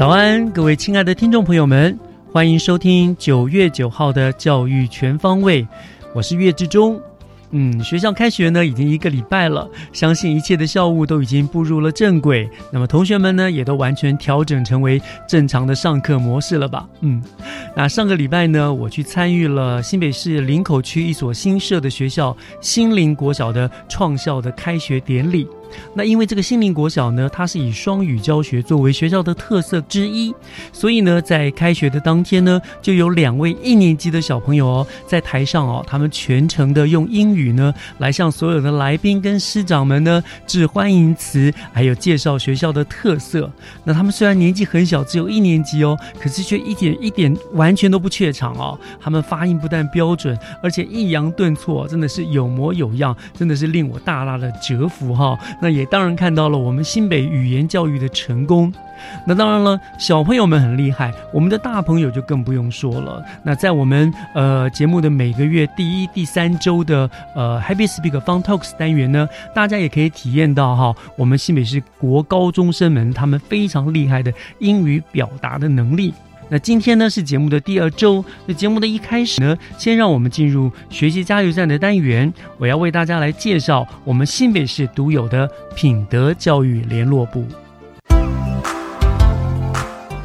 [0.00, 1.94] 早安，各位亲爱的听众朋友们，
[2.32, 5.68] 欢迎收听九月九号的教育全方位，
[6.14, 6.98] 我是岳志忠。
[7.50, 12.48] 嗯，学校开学呢已经一个礼拜了，相信一切的校务都已经步入了正轨。
[12.72, 14.98] 那么同学们呢也都完全调整成为
[15.28, 16.88] 正常的上课模式了吧？
[17.02, 17.22] 嗯，
[17.76, 25.46] 那上个礼拜呢，我去参与了新北市林口区一所新设的学校新林国小的创校的开学典礼。
[25.94, 30.34] 那因为这个新林国小呢，它是以双语教学作为学校的特色之一，
[30.72, 43.50] 所以呢，在开学的当天呢，就有两位一年级的小朋友哦，在台上哦，他们全程的用英语呢，来向所有的来宾跟师长们呢致欢迎词，还有介绍学校的特色。
[43.84, 48.78] 那他们虽然年纪很小，只有一年级哦，可是却一点一点完全都不怯场哦。
[49.00, 55.38] 他们发音不但标准，而且抑扬顿挫，真的是有模有样，真的是令我大大的折服哈。
[55.60, 58.72] 那也当然看到了我们新北语言教育的成功。
[59.26, 63.24] 那当然了，小朋友们很厉害，我们的大朋友就更不用说了。
[63.42, 76.12] 那在我们呃节目的每个月第一、第三周的呃 Happy Speak Fun Talks 单元呢，大家也可以体验到哈，我们新北市国高中生们他们非常厉害的英语表达的能力。
[76.50, 87.46] 那今天呢是节目的第二周，那节目的一开始呢，先让我们进入学习加油站的单元，我要为大家来介绍我们新北市独有的品德教育联络部。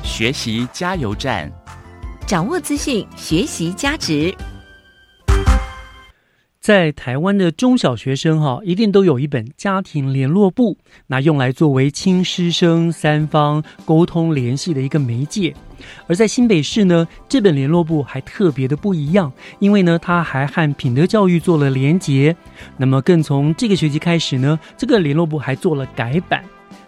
[0.03, 1.51] 学习加油站，
[2.25, 4.33] 掌握资讯，学习加值。
[6.65, 15.53] 在台湾的中小学生哈，一定都有一本家庭联络簿，那用来作为亲师生三方沟通联系的一个媒介。
[16.07, 22.35] 而在新北市呢，这本联络簿还特别的不一样，因为呢，它还和品德教育做了连结。
[22.77, 26.43] 那么，更从这个学期开始呢，这个联络簿还做了改版。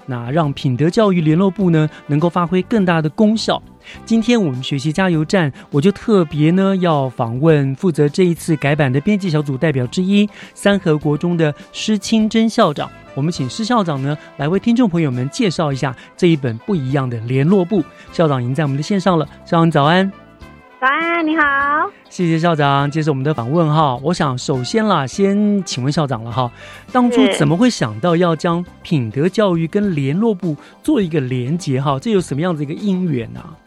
[0.08, 3.62] 那让品德教育联络部呢能够发挥更大的功效。
[4.04, 12.90] 今天我们学习加油站，我就特别呢要访问负责这一次改版的编辑小组代表之一三河国中的施清真校长。
[13.14, 17.84] 我们请施校长呢来为听众朋友们介绍一下这一本不一样的联络部。
[18.12, 20.27] 校长已经在我们的线上了，校长早安。
[20.80, 21.90] 早安，你好。
[22.08, 24.00] 谢谢校长接受我们的访问哈。
[24.04, 26.52] 我想首先啦，先请问校长了哈，
[26.92, 31.98] 当初怎么会想到要将品德教育跟联络部做一个连结哈？
[32.00, 33.40] 这有什么样子一个因缘呢？
[33.40, 33.58] 啊，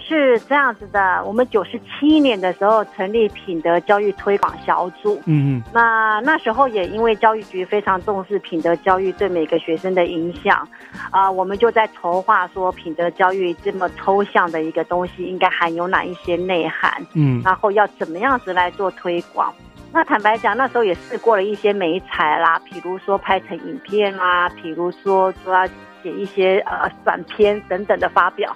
[0.00, 1.22] 是这样子的。
[1.24, 10.66] 我们九十七年的时候成立品德教育推广小组，嗯嗯，那那时候也因为教育局非常重视品德教育对每个学生的影响，
[11.12, 19.54] 啊，我们就在筹划说品德教育这么抽象的一个东西，应该含有哪一些内涵，嗯，然后要怎么样子来做推广。
[19.92, 25.66] 那坦白讲，那时候也试过了一些美彩啦，比如说拍成影片啦，比如说说要
[26.02, 28.52] 写一些呃短片等等的发表。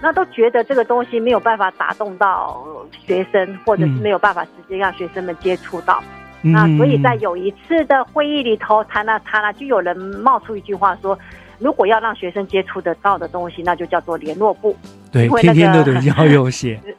[0.00, 6.02] 那都觉得这个东西没有办法打动到学生，或者是没有办法直接让学生们接触到。
[6.42, 11.18] 那所以在有一次的会议里头他那他那，就有人冒出一句话说
[11.58, 14.76] ：“如果要让学生接触得到的东西，那就叫做联络部。”
[15.12, 16.78] 对，天天都得要有写。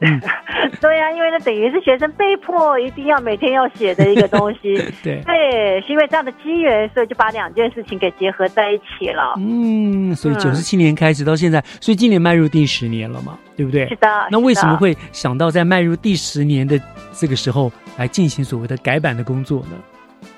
[0.80, 4.74] 对呀，因为那等于是学生被迫一定要每天要写的一个东西。
[5.02, 9.34] 对对，是因为这样的机缘，所以就把两件事情给结合在一起了。
[9.38, 13.88] 嗯，所以九十七年开始到现在，所以今年迈入第十年了嘛，对不对？
[13.88, 14.08] 是的。
[14.30, 16.78] 那为什么会想到在迈入第十年的
[17.12, 19.76] 这个时候来进行所谓的改版的工作呢？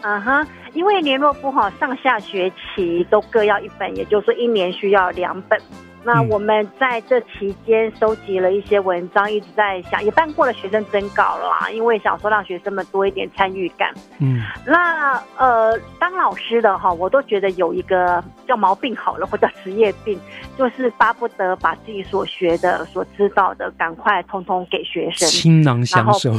[0.02, 5.60] 嗯哼，因为联络簿哈上下学期都各要一本，也就是说一年需要两本。
[6.02, 13.92] 那我们在这期间收集了一些文章，一直在想，也办过了学生征稿啦，因为想说让学生们多一点参与感。
[14.18, 20.18] 嗯，那呃，当老师的哈，我都觉得有一个叫毛病好了，或者职业病，
[20.56, 26.32] 就是巴不得把自己所学的、所知道的，赶快通通给学生，倾囊相授。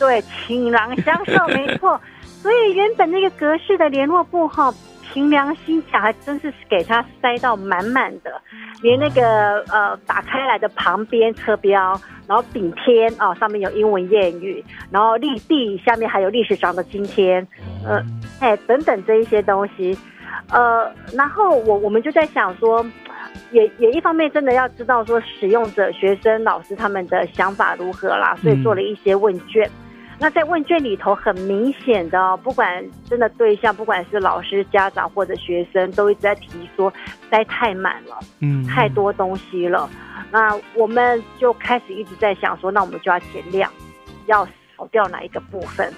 [0.00, 2.00] 对，倾囊相授， 没错。
[2.40, 4.72] 所以原本那个格式的联络簿哈。
[5.12, 8.40] 凭良心讲，还真是给他塞到满满的，
[8.80, 17.44] 连那个呃打开来的旁边车标，然后顶天哦，上面有英文谚语，然后立地下面还有历史上的今天，
[17.84, 18.00] 呃，
[18.38, 19.98] 哎等等这一些东西，
[20.52, 22.86] 呃，然后我我们就在想说，
[23.50, 29.68] 也也一方面真的要知道说使用者、学生、老师他们的想法如何啦，所以做了一些问卷。
[30.22, 36.92] 那在问卷里头，很明显的，不管真的对象，不管是老师、家长或者学生，都一直在提说
[37.30, 39.88] 塞太满了，嗯，太多东西了。
[40.30, 43.72] 那我们就开始一直在想说，那我们就要减量，
[44.26, 44.46] 要
[44.76, 45.90] 少掉哪一个部分？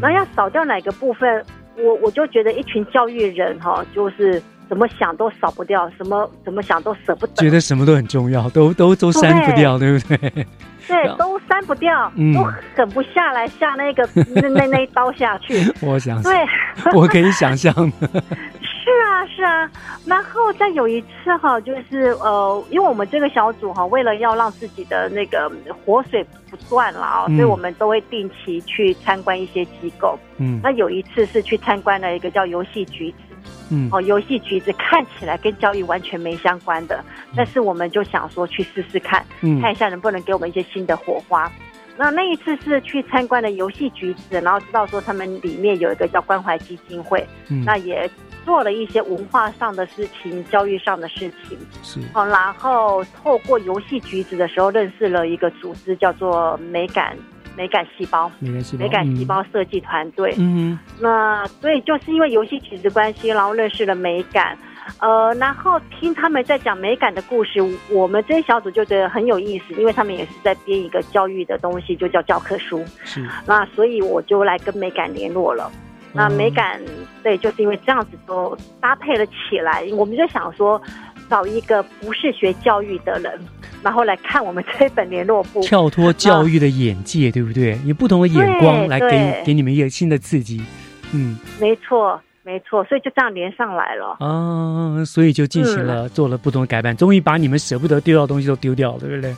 [0.00, 1.44] 那要少掉哪个部分？
[1.76, 10.46] 我我就觉得一群教育人哈，就是怎么想都少不掉，什么怎么想都舍不得，觉得什么都很重要，都都都删不掉，对不对？
[10.86, 12.42] 对，都删不掉，都
[12.76, 15.54] 狠不下来下那个 那那那一刀下去。
[15.82, 16.32] 我想，对，
[16.94, 17.72] 我可以想象。
[17.74, 19.70] 是啊，是啊。
[20.04, 25.50] 然后再有一次哈，就是呃，因为我们这个小组哈，为了要让自己的那个
[25.84, 30.16] 活水不断了啊，所以我们都会定期去参观一些机构。
[30.38, 33.12] 嗯，那有一次是去参观了一个叫游戏局。
[33.70, 37.04] 嗯，哦，游戏橘子看起来跟教育完全没相关的，
[37.34, 39.24] 但是我们就想说去试试看，
[39.60, 41.50] 看一下能不能给我们一些新的火花。
[41.98, 48.08] 那那一次是去参观的游戏橘子，然后知道说他们里面有一个叫关怀基金会，嗯那也
[48.44, 51.58] 做了一些文化上的事情、教育上的事情。
[51.82, 57.16] 是，哦，然后透过游戏橘子的时候认识了一个组织，叫做美感。
[57.56, 60.34] 美感细胞，美感细胞设计团队。
[60.38, 64.56] 嗯，那所以就是因为游戏体质关系，然后认识了美感，
[65.00, 67.60] 呃，然后听他们在讲美感的故事，
[67.90, 72.84] 我们这些小组就觉得很有意思，因为他们也是在编一个教育的东西，就叫教科书。
[73.04, 75.72] 是，那所以我就来跟美感联络了。
[76.12, 76.80] 那美感
[77.22, 80.80] 对，就是因为这样子都搭配了起来，我们就想说。
[81.28, 83.38] 找一个不是学教育的人，
[83.82, 87.78] 然后来看我们这本联络簿，跳脱教育的眼界，对不对？
[87.84, 90.62] 以不同的眼光来给给你们一个新的刺激。
[91.12, 95.04] 嗯，没错，没错，所以就这样连上来了啊！
[95.04, 99.34] 所以就进行了做了不同的改版，终于把你们舍不得丢掉的东西都丢掉了，对不对？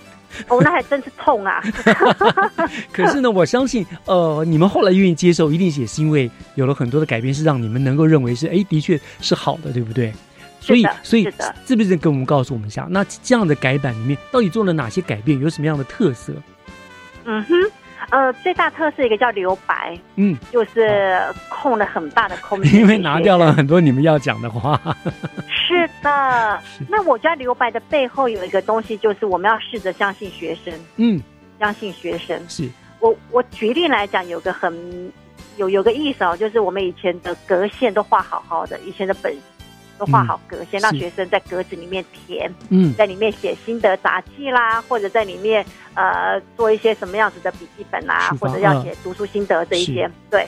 [0.49, 1.62] 哦，那还真是痛啊！
[2.93, 10.12] 可是呢，我相信，呃，你们后来愿意接受，一定也是因为有了很多的改变，是让你们能够认为是，哎，的确是好的，对不对？
[10.69, 11.29] 所以，所以
[11.67, 12.87] 是不是跟我们告诉我们一下？
[12.91, 15.41] 那这样的改版里面到底做了哪些改变？
[15.41, 16.32] 有什么样的特色？
[17.25, 17.55] 嗯哼，
[18.11, 21.19] 呃，最大特色一个叫留白，嗯，就是
[21.49, 24.81] 空了很大的空间， 因为拿掉了很多你们要讲的话。
[25.49, 31.21] 是的， 那我觉得留白的背后有一个东西，就是我们要试着相信学生，嗯，
[31.59, 32.38] 相信学生。
[32.49, 32.69] 是
[33.00, 35.12] 我我举例来讲，有个很
[35.56, 39.35] 有有个意思哦，就是我们以前的格线都画好好的，以前的本。
[39.99, 45.64] 都画好格，先让学生在格子里面填，嗯，在里面写心得杂记啦，或者在里面
[45.95, 50.47] 呃做一些什么样子的笔记本啦，或者要写读书心得这一些，对，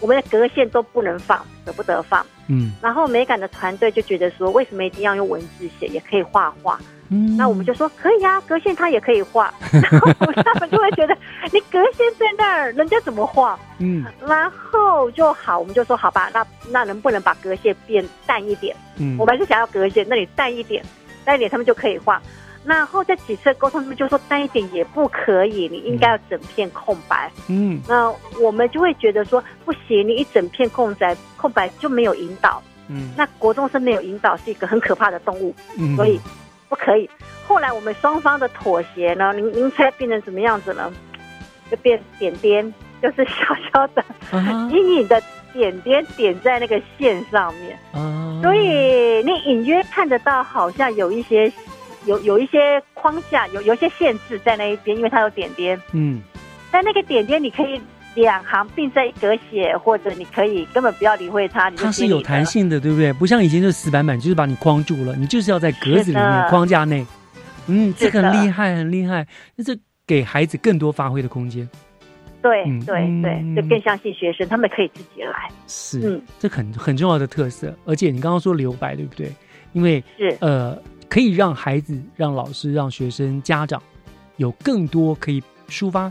[0.00, 6.80] 我们的格线都不能放，舍不得放，嗯，然后美感的团队就觉得说，为什么一定要用文字写，也可以画画。
[7.10, 11.16] 嗯，那我们就说可以啊，格线它也可以画， 然后他们就会觉得
[11.52, 13.58] 你格线在那儿，人家怎么画？
[13.78, 18.74] 嗯，然后就好，我们就说好吧，那那能不能把格线变淡一点？
[18.96, 20.84] 嗯，我们还是想要格线，那你淡一点，
[21.24, 22.20] 淡一点，他们就可以画。
[22.64, 27.30] 然后在几次沟通，他们就说淡一点也不可以，你应该要整片空白。
[27.46, 32.60] 嗯，那我们就会觉得说不行，你一整片空白，空白就没有引导。
[32.88, 35.54] 嗯，那国中生没有引导是一个很可怕的动物。
[35.78, 36.20] 嗯，所以。
[36.68, 37.08] 不可以。
[37.46, 39.32] 后来我们双方的妥协呢？
[39.34, 40.92] 您您猜变成什么样子呢？
[41.70, 44.04] 就变点点，就是小小的
[44.70, 47.78] 阴影 的点点点在那个线上面。
[48.42, 51.52] 所以你隐约看得到，好像有一些
[52.04, 55.80] 有有一些框架，有有一些限制在那一边，因为它有点点。
[55.92, 56.22] 嗯，
[56.70, 57.80] 但那个点点你可以。
[58.16, 61.70] 两行并在一格写，或者你可以根本不要理会它。
[61.72, 63.12] 它是有弹性的，对不对？
[63.12, 65.14] 不像以前就是死板板，就是把你框住了。
[65.14, 67.06] 你就是要在格子里面框架内。
[67.68, 69.26] 嗯，这个很厉害，很厉害。
[69.54, 71.68] 那这给孩子更多发挥的空间。
[72.42, 75.48] 对嗯对对，嗯就更相信学生，他们可以自己来。
[75.66, 77.74] 是，嗯这很很重要的特色。
[77.84, 79.32] 而且你刚刚说留白，对不对？
[79.72, 83.82] 因为是呃，可以让孩子、让老师、让学生、家长
[84.36, 86.10] 有更多可以抒发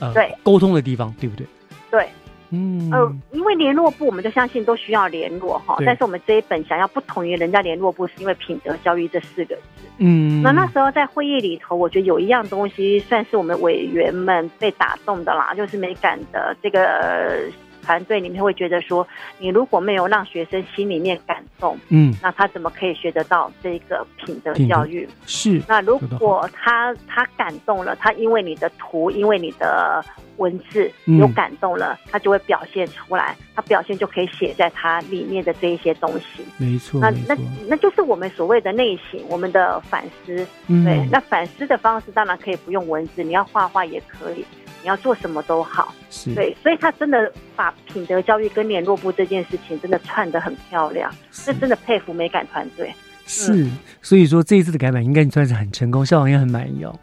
[0.00, 0.34] 呃对。
[0.42, 1.46] 沟通的地方，对不对？
[1.90, 2.08] 对，
[2.50, 5.86] 嗯，呃，因为联络部我们就相信都需要联络哈，对。
[5.86, 9.62] 但是我们这一本想要不同于人家联络部，是因为品德教育这四个字。
[9.98, 17.40] 嗯，那那时候在会议里头，我觉得有一样东西算是我们委员们被打动的啦，就是美感的这个呃
[17.88, 25.08] 团队里面会觉得说，你如果没有让学生心里面感动，嗯那他怎么可以学得到这个品德教育？
[25.24, 30.04] 是那如果他他感动了，他因为你的图，因为你的
[30.36, 36.44] 文字嗯有感动了，他就会表现出来，他表现就可以写在他里面的这一些东西。
[36.58, 37.34] 没错，那那，
[37.68, 40.46] 那就是我们所谓的内省，我们的反思。
[40.66, 44.44] 嗯对，那反思的方式当然可以不用文字，你要画画也可以，
[44.82, 45.94] 你要做什么都好。
[46.10, 52.92] 是，对，所以他真的把品德教育跟联络部这件事情真的串得很漂亮，这是真的佩服美感团队。
[53.26, 53.68] 是，
[54.00, 56.98] 所以说这一次的改版应该算是很成功，校长也很满意哦。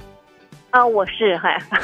[0.71, 1.57] 啊，我是嗨，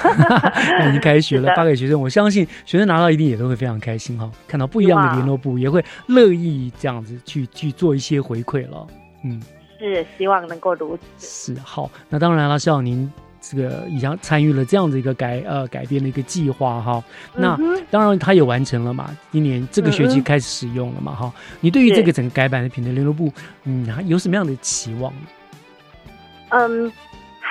[0.77, 8.86] 那已经开学了， 发给学生，我相信学生拿到一定也都会非常开心哈、看到不一样的联络部，也会乐意这样子去去做一些回馈了。
[9.24, 9.41] 嗯，
[9.79, 11.53] 是希望能够如此。
[11.55, 11.89] 是好。
[12.10, 13.10] 那当然了，校长您
[13.41, 17.03] 这个已经参与了这样的一个改呃改变的一个计划哈、
[17.36, 23.33] 那嗯当然他也完成了嘛，今年这个学期开始使用了嘛哈、你对于这个整个改版的品德联络部，
[23.63, 25.12] 嗯，有什么样的期望？
[26.50, 26.91] 嗯，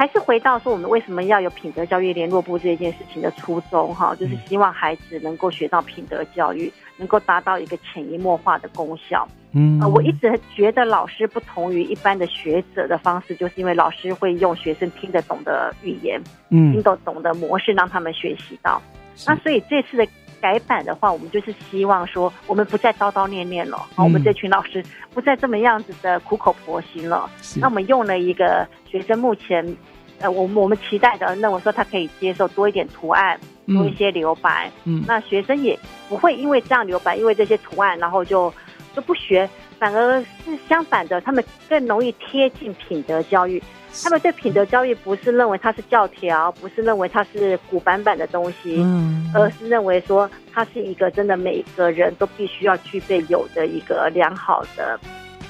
[0.01, 9.29] 还是回到说我们为什么要有品德教育联络部这件事情的初衷哈，就是希望孩子能够学到品德教育，能够达到一个潜移默化的功效。
[9.53, 18.81] 嗯，呃，我一直觉得老师不同于一般的学者的方式，就是因为老师会用学生听得懂的语言、听嗯，得懂的模式让他们学习到。
[19.27, 20.09] 那所以这次的
[20.41, 24.83] 改版的话，我们就是希望说，我们不再叨叨念念了，嗯我们这群老师
[25.13, 27.29] 不再这么样子的苦口婆心了。
[27.57, 29.77] 那我们用了一个学生目前，
[30.21, 34.71] 呃，我们我们期待的，那我说他可以接受多一点图案，多一嗯些留白。
[34.85, 35.79] 嗯那学生也
[36.09, 38.53] 不会因为这样留白，因为这些图案，然后就
[38.95, 43.63] 就不学，反而是相反的，他们更容易贴近品德教育。
[44.03, 49.31] 他们对品德教育不是认为它是教条，不是认为它是古板板的东西，嗯。
[49.35, 54.99] 而是认为说它是一个真的每一个人都必须要具备有的一个良好的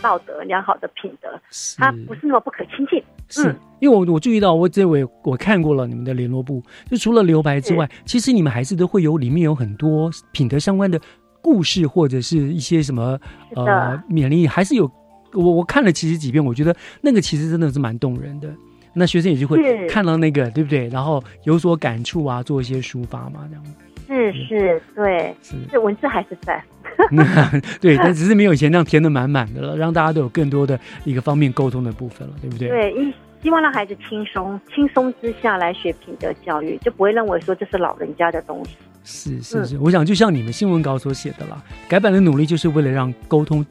[0.03, 1.77] 道德、良好的品德，是。
[1.79, 3.03] 它不是那么不可亲近。
[3.29, 3.49] 是。
[3.49, 3.57] 嗯。
[3.81, 11.01] 因为我我注意到，我这位我看过了你们的联络部，就除了留白之外，其实你们还是都会有里面有很多品德相关的
[11.41, 13.19] 故事，或者是一些什么
[13.57, 14.87] 呃勉励，还是有
[15.35, 18.49] 我我看了其实几遍，我觉得那个其实真的是蛮动人的。
[18.93, 20.89] 那学生也就会看到那个，对不对？
[20.89, 23.65] 然后有所感触啊，做一些抒发嘛，这样
[24.09, 25.55] 是是，对，是。
[25.71, 26.61] 这文字还是在。
[27.81, 32.69] 对，但只是没有以前那样填的满满的了，让大家都有更多的一个方面沟通的部分了，对不对？
[32.69, 38.77] 对，一希望让孩子轻松，轻松之下来学品德教育，就不会认为说这是老人家的东西。
[39.05, 43.65] 是是是，我想就像你们新闻稿所写的啦，改版的努力就是为了让沟通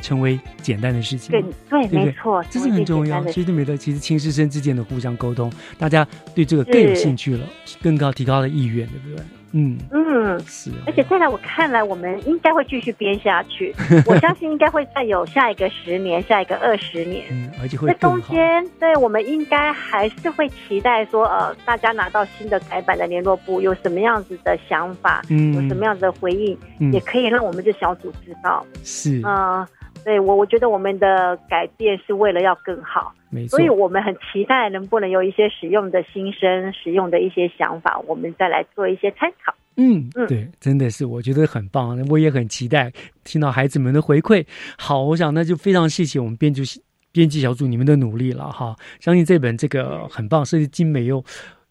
[0.00, 1.42] 成为简单的事情对。
[1.42, 3.24] 对，对对没错，这是很重要。
[3.26, 7.46] 其是实没得，其实亲师生之间的互相沟通，大家对这个更有兴趣了，
[7.82, 9.24] 更高提高了意愿，对不对？
[9.56, 10.40] 嗯，嗯。
[10.46, 10.70] 是。
[10.86, 13.74] 而且再来，我看来我们应该会继续编下去。
[14.06, 17.24] 我相信应该会再有下一个十年，下一个二十年。
[17.30, 17.98] 嗯，而且会这。
[17.98, 28.64] 中间，对我们应该还是会期待说，呃，大家拿到新的改版的联络部有什么样子的想法，嗯有什么样子的回应，嗯也可以让我们这小组知道。
[28.84, 29.66] 是，嗯、
[30.06, 33.68] 对我，我觉得我们的改变是为了要更好，没错所以。
[33.68, 39.52] 我们很期待能不能有一些使用的新生、使用的一些想法，我们再来做一些参考。
[39.74, 42.92] 嗯，嗯对，真的是，我觉得很棒，我也很期待
[43.24, 44.46] 听到孩子们的回馈。
[44.78, 46.62] 好，我想那就非常谢谢我们编辑
[47.10, 48.76] 编辑小组你们的努力了哈。
[49.00, 51.20] 相信这本这个很棒，设计精美又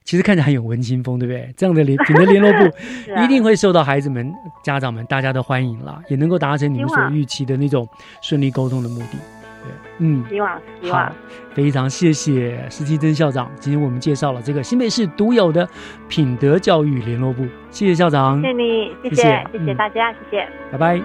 [0.06, 1.52] 其实看起来很有文青风，对不对？
[1.58, 2.64] 这样的联品的联络部
[3.14, 4.32] 啊一定会受到孩子们、
[4.64, 7.88] 家长们大家的欢迎啦，也能够达成你们所预期的那种
[8.22, 9.18] 顺利沟通的目的。
[9.64, 10.24] 对，嗯。
[10.30, 11.12] 希望，希好望，，
[11.56, 15.68] 非常谢谢施基珍校长，今天我们介绍了这个新北市独有的
[16.08, 20.48] 品德教育联络部，谢谢校长，谢谢你，谢谢，谢谢谢谢嗯大家，谢谢。
[20.72, 21.02] 拜拜。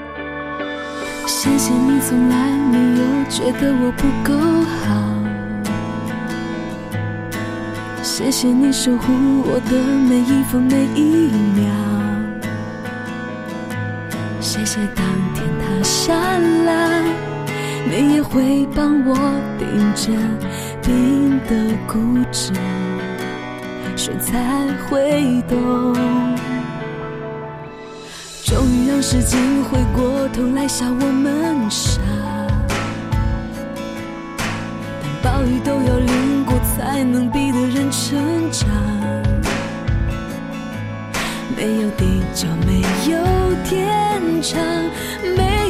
[1.26, 4.34] 谢谢你从来没有觉得我不够
[4.84, 5.19] 好，
[8.12, 9.12] 谢谢你守护
[9.44, 11.70] 我的每一分每一秒，
[14.40, 16.12] 谢谢当天塌下
[16.66, 17.04] 来，
[17.88, 19.14] 你也会帮我
[19.60, 20.12] 顶着
[20.82, 22.52] 冰的固执，
[23.96, 25.94] 水才会懂。
[28.44, 29.40] 终于让时间
[29.70, 32.00] 回过头来笑我们傻，
[35.22, 36.29] 但暴雨都要淋
[36.62, 38.68] 才能逼得人成长。
[41.56, 44.60] 没有地久，没有天长，
[45.36, 45.69] 没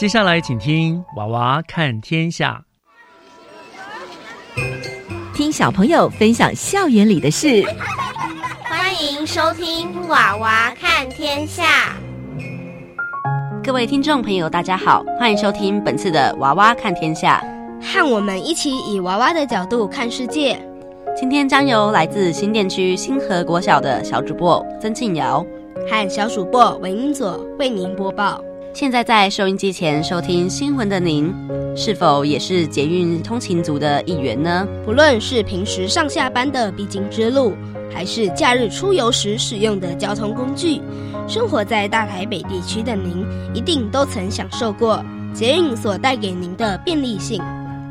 [0.00, 2.64] 接下来请听《娃娃看天下
[5.34, 7.62] 听小朋友分享校园里的事。
[8.64, 11.94] 欢迎收听《娃娃看天下》。
[13.62, 17.44] 各位听众朋友，大家好，欢迎收听本次的《娃娃看天下》。
[17.84, 20.58] 和我们一起以娃娃的角度看世界。
[21.14, 25.44] 今天将由来自新店区新河国小的小主播曾庆瑶
[25.90, 28.42] 和小主播文英佐为您播报。
[28.72, 31.34] 现在在收音机前收听新闻的您，
[31.76, 34.66] 是否也是捷运通勤族的一员呢？
[34.84, 37.52] 不论是平时上下班的必经之路，
[37.92, 40.80] 还是假日出游时使用的交通工具，
[41.28, 45.04] 生活在大台北地区的您，一定都曾享受过
[45.34, 47.42] 捷运所带给您的便利性。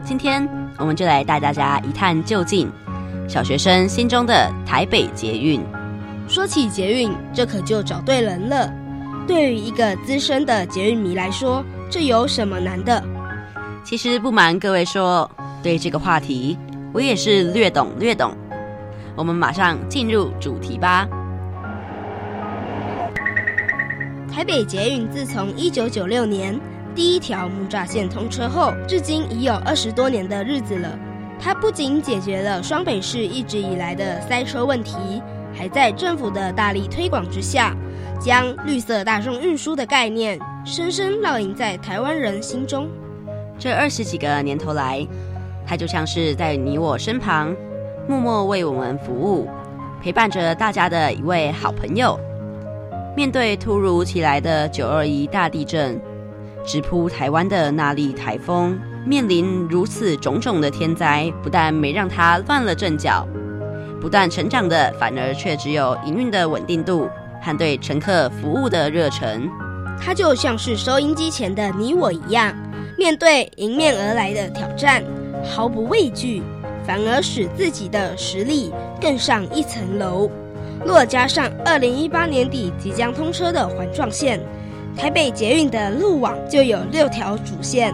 [0.03, 2.71] 今天我们就来带大家一探究竟，
[3.27, 5.61] 小学生心中的台北捷运。
[6.27, 8.73] 说起捷运，这可就找对人了。
[9.29, 12.99] 对于一个资深的捷运迷来说，这有什么难的？
[13.83, 15.29] 其实不瞒各位说，
[15.61, 16.57] 对这个话题
[16.91, 18.35] 我也是略懂略懂。
[19.15, 21.07] 我们马上进入主题吧。
[24.33, 26.59] 台北捷运自从一九九六年
[26.95, 30.97] 第一条木栅线通车后，至今已有二十多年的日子了。
[31.39, 35.21] 它不仅解决了双北市一直以来的塞车问题，
[35.53, 37.75] 还在政府的大力推广之下，
[38.19, 42.89] 将绿色大众运输的概念深深烙印在台湾人心中。
[43.58, 45.08] 这二十几个年头来，
[45.65, 47.55] 它就像是在你我身旁，
[48.08, 49.47] 默默为我们服务，
[50.03, 52.19] 陪伴着大家的一位好朋友。
[53.15, 55.99] 面对突如其来的九二一大地震，
[56.65, 63.25] 直扑台湾的那粒台风，面临如此种种的天灾，不但没让它乱了阵脚，
[63.99, 67.10] 不断成长的，反而却只有营运的稳定度
[67.41, 69.49] 和对乘客服务的热忱。
[70.02, 72.56] 它就像是收音机前的你我一样，
[72.97, 75.04] 面对迎面而来的挑战，
[75.43, 76.41] 毫不畏惧，
[76.86, 78.71] 反而使自己的实力
[79.02, 80.30] 更上一层楼。
[80.86, 84.39] 若加上二零一八年底即将通车的环状线，
[84.95, 87.93] 台北捷运的路网就有六条主线，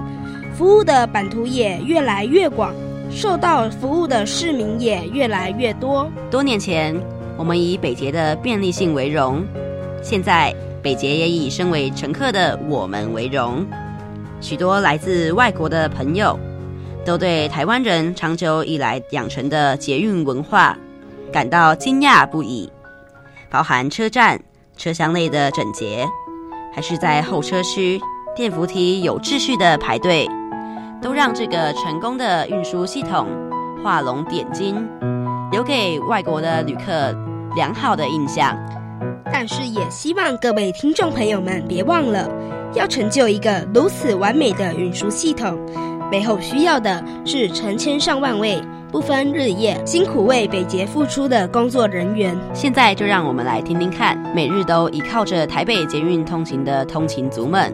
[0.56, 2.72] 服务的版图也越来越广，
[3.10, 6.08] 受到服务的市民也越来越多。
[6.30, 6.96] 多年前，
[7.38, 9.46] 我们以北捷的便利性为荣，
[10.02, 13.66] 现在北捷也以身为乘客的我们为荣。
[14.42, 16.40] 许多来自外国的朋友
[17.06, 20.78] 都对台湾人长久以来养成的捷运文化
[21.32, 22.72] 感到惊讶不已，
[23.50, 24.40] 包含车站
[24.78, 26.08] 车厢内的整洁，
[26.74, 28.00] 还是在候车区
[28.36, 30.28] 电扶梯有秩序的排队，
[31.02, 33.28] 都让这个成功的运输系统
[33.84, 34.88] 画龙点睛，
[35.56, 37.16] 留给外国的旅客
[37.56, 38.54] 良好的印象。
[39.32, 42.30] 但是也希望各位听众朋友们别忘了，
[42.74, 45.58] 要成就一个如此完美的运输系统，
[46.12, 52.38] 背后需要的是成千上万位不分日夜、辛苦为北捷付出的工作人员。
[52.54, 57.74] 现在就让我们来听听看，每日都依靠着台北捷运通勤的通勤族们，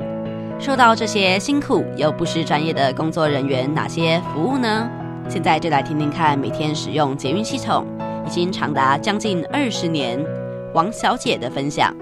[0.59, 4.87] 受到这些辛苦又不失专业的工作人员哪些服务呢？
[5.31, 7.87] 现在就来听听看，每天使用捷运系统
[8.27, 10.21] 已经长达将近二十年。
[10.73, 11.95] 王小姐的分享：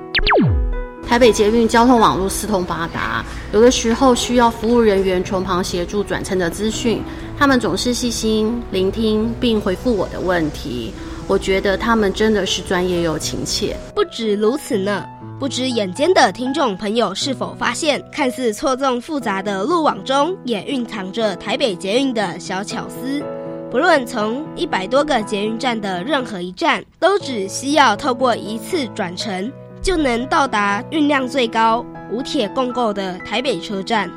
[1.07, 7.03] 台北捷运交通网络四通八达，有的时候需要服务人员从旁协助转乘的资讯，
[7.37, 10.91] 他们总是细心聆听并回复我的问题。
[11.29, 13.77] 我觉得他们真的是专业又亲切。
[13.93, 15.05] 不止如此呢，
[15.39, 23.23] 不知眼尖的听众朋友是否发现，看似错综复杂的路网中，也蕴藏着台北捷运的小巧思。
[23.69, 29.51] 不论从一百多个捷运站的任何一站，都只需要透过一次转乘，
[29.83, 34.09] 就能到达运量最高、无铁共构的台北车站。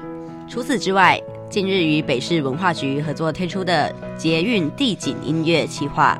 [0.49, 1.21] 除此之外，
[1.51, 6.19] 近日与北市文化局合作推出的捷运地景音乐企划，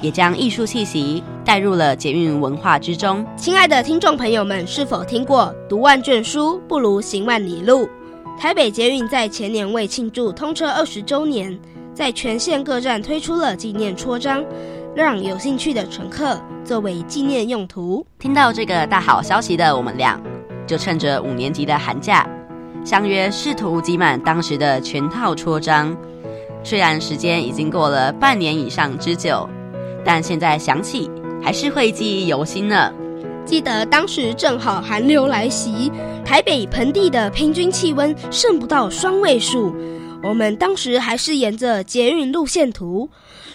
[0.00, 3.26] 也将艺术气息带入了捷运文化之中。
[3.36, 7.88] 亲爱的听众朋友们，是否听过“读万卷书，不如行万里路”？
[8.38, 11.58] 台北捷运在前年为庆祝通车二十周年。
[11.94, 14.44] 在全线各站推出了纪念戳章，
[14.94, 18.06] 让有兴趣的乘客作为纪念用途。
[18.18, 20.20] 听到这个大好消息的我们俩，
[20.66, 22.28] 就趁着五年级的寒假，
[22.84, 25.96] 相约试图集满当时的全套戳章。
[26.62, 29.48] 虽然时间已经过了半年以上之久，
[30.06, 31.10] 但现在想起
[31.42, 32.92] 还是会记忆犹新呢。
[33.44, 35.90] 记得当时正好寒流来袭，
[36.24, 39.74] 台北盆地的平均气温剩不到双位数。
[40.22, 43.08] 我们当时还是沿着捷运路线图，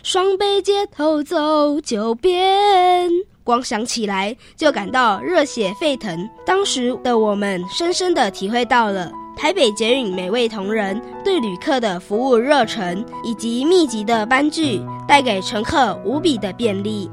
[0.04, 3.10] 双北街头走九遍，
[3.44, 6.30] 光想起来就感到热血沸腾。
[6.46, 17.10] 当时的我们深深的体会到了台北捷运每位同仁对旅客的服务热忱，以及密集的班距带给乘客无比的便利。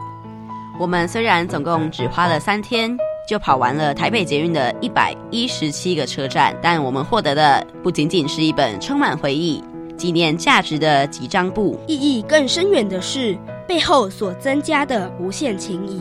[0.78, 2.96] 我们虽然总共只花了三天。
[3.28, 9.62] 就跑完了台北捷运的一百一十七个车站，但我们获得的不仅仅是一本充满回忆、
[9.98, 16.00] 纪念价值的几张簿，意义更深远的是背后所增加的无限情谊。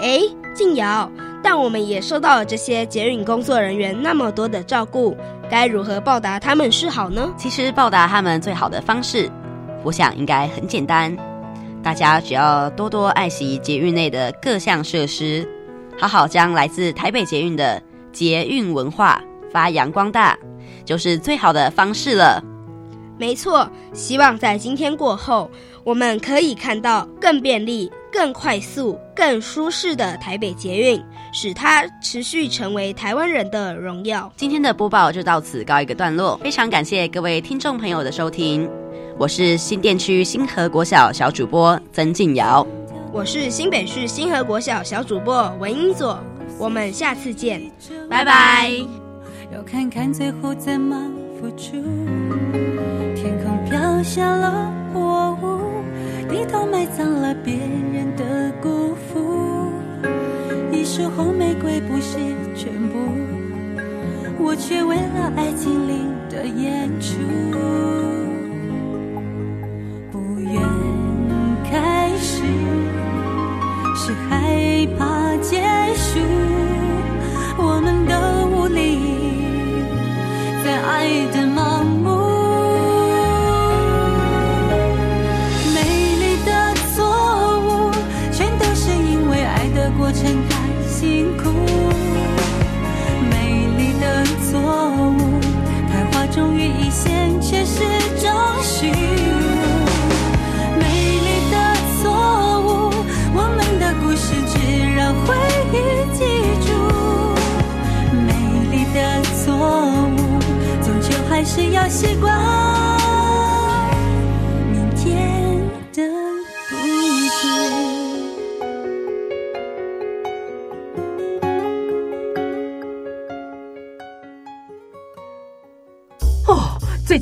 [0.00, 0.18] 哎，
[0.54, 1.12] 静瑶，
[1.44, 5.14] 但我们也受到了这些捷运工作人员那么多的照顾，
[5.50, 7.30] 该如何报答他们是好呢？
[7.36, 9.30] 其实报答他们最好的方式，
[9.82, 11.14] 我想应该很简单，
[11.82, 15.46] 大家只要多多爱惜捷运内的各项设施。
[15.98, 17.80] 好好将来自台北捷运的
[18.10, 20.36] 捷运文化发扬光大，
[20.86, 22.42] 就是最好的方式了。
[23.16, 25.48] 没错，希望在今天过后，
[25.84, 30.98] 我们可以看到更便利、更快速、更舒适的台北捷运，
[31.30, 34.32] 使它持续成为台湾人的荣耀。
[34.34, 38.66] 今天的播报就到此告一个段落，非常感谢各位听众朋友的收听，
[39.18, 42.66] 我是新店区新河国小小主播曾静瑶。
[43.12, 46.18] 我是新北市新河国小小主播文英佐，
[46.58, 47.60] 我们下次见，
[48.08, 48.70] 拜拜。
[49.52, 51.72] 要看看最后怎么付出。
[53.14, 55.60] 天空飘下了薄雾，
[56.34, 59.70] 里头埋葬了别人的辜负。
[60.72, 62.18] 一束红玫瑰不是
[62.56, 62.98] 全部，
[64.42, 67.20] 我却为了爱精灵的演出，
[97.54, 97.78] 也是
[98.20, 98.28] 种
[98.60, 98.94] 虚无
[100.76, 100.84] 美
[101.20, 101.56] 丽的
[102.02, 102.10] 错
[102.62, 102.90] 误
[103.32, 104.54] 我们的故事只
[104.96, 105.36] 让回
[105.70, 105.74] 忆
[106.12, 106.24] 记
[106.66, 106.68] 住。
[108.26, 108.28] 美
[108.72, 109.54] 丽的错
[110.10, 110.16] 误
[110.82, 112.73] 终究还是要习惯。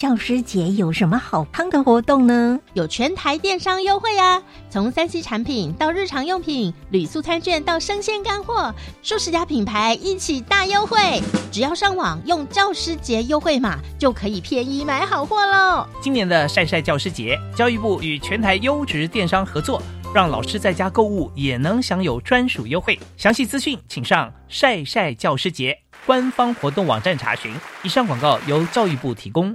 [0.00, 2.58] 教师节有什么好康的活动呢？
[2.72, 4.42] 有全台电商优惠啊！
[4.70, 11.20] 从三 C 产品到日常用品、铝塑餐券到生鲜干货，数十家品牌一起大优惠。
[11.52, 15.86] 只要上网用教师节优惠码，就可以便宜买好货喽！
[16.00, 19.82] 今年的晒晒教师节，教育部与全台优质电商合作，
[20.14, 22.98] 让老师在家购物也能享有专属优惠。
[23.18, 27.54] 详细资讯请上晒晒教师节官方活动网站查询。
[27.82, 29.54] 以上广告由教育部提供。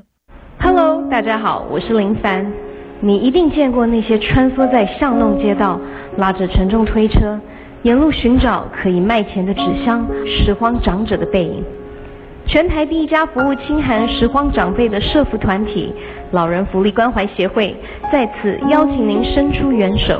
[0.66, 2.44] Hello，大家好，我是林凡。
[3.00, 5.80] 你一定见过那些穿梭在巷弄街道，
[6.18, 7.40] 拉着沉重推车，
[7.84, 11.64] 沿路寻找可以卖钱的纸箱、拾荒长者的背影。
[12.48, 15.94] 全台第一家服务清寒拾荒长辈的社福团体——
[16.34, 17.76] 老人福利关怀协会，
[18.12, 20.20] 在此邀请您伸出援手。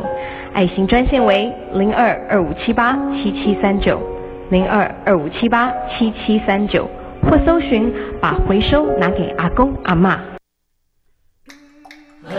[0.54, 4.00] 爱心专线为零二二五七八七七三九
[4.52, 6.88] 零二二五七八七七三九，
[7.24, 10.16] 或搜寻“把回收拿给阿公阿嬷”。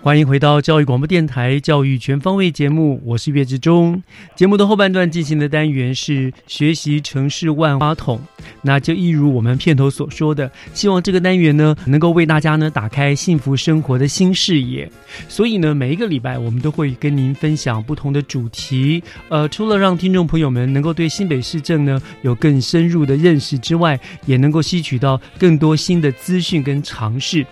[0.00, 4.00] 欢迎回到教育广播电台教育全方位节目，我是岳志忠。
[4.36, 8.20] 节目的后半段进行的单元是学习城市万花筒，
[8.62, 14.88] 那就一如我们片头所说的，希望这个单元呢能够为大家呢打开幸福生活的新视野。
[15.28, 19.02] 所以呢，每一个礼拜我们都会跟您分享不同的主题。
[19.28, 27.44] 呃，除了让听众朋友们能够对新北市政呢有更深入的认识之外，也能够吸取到更多新的资讯跟尝试。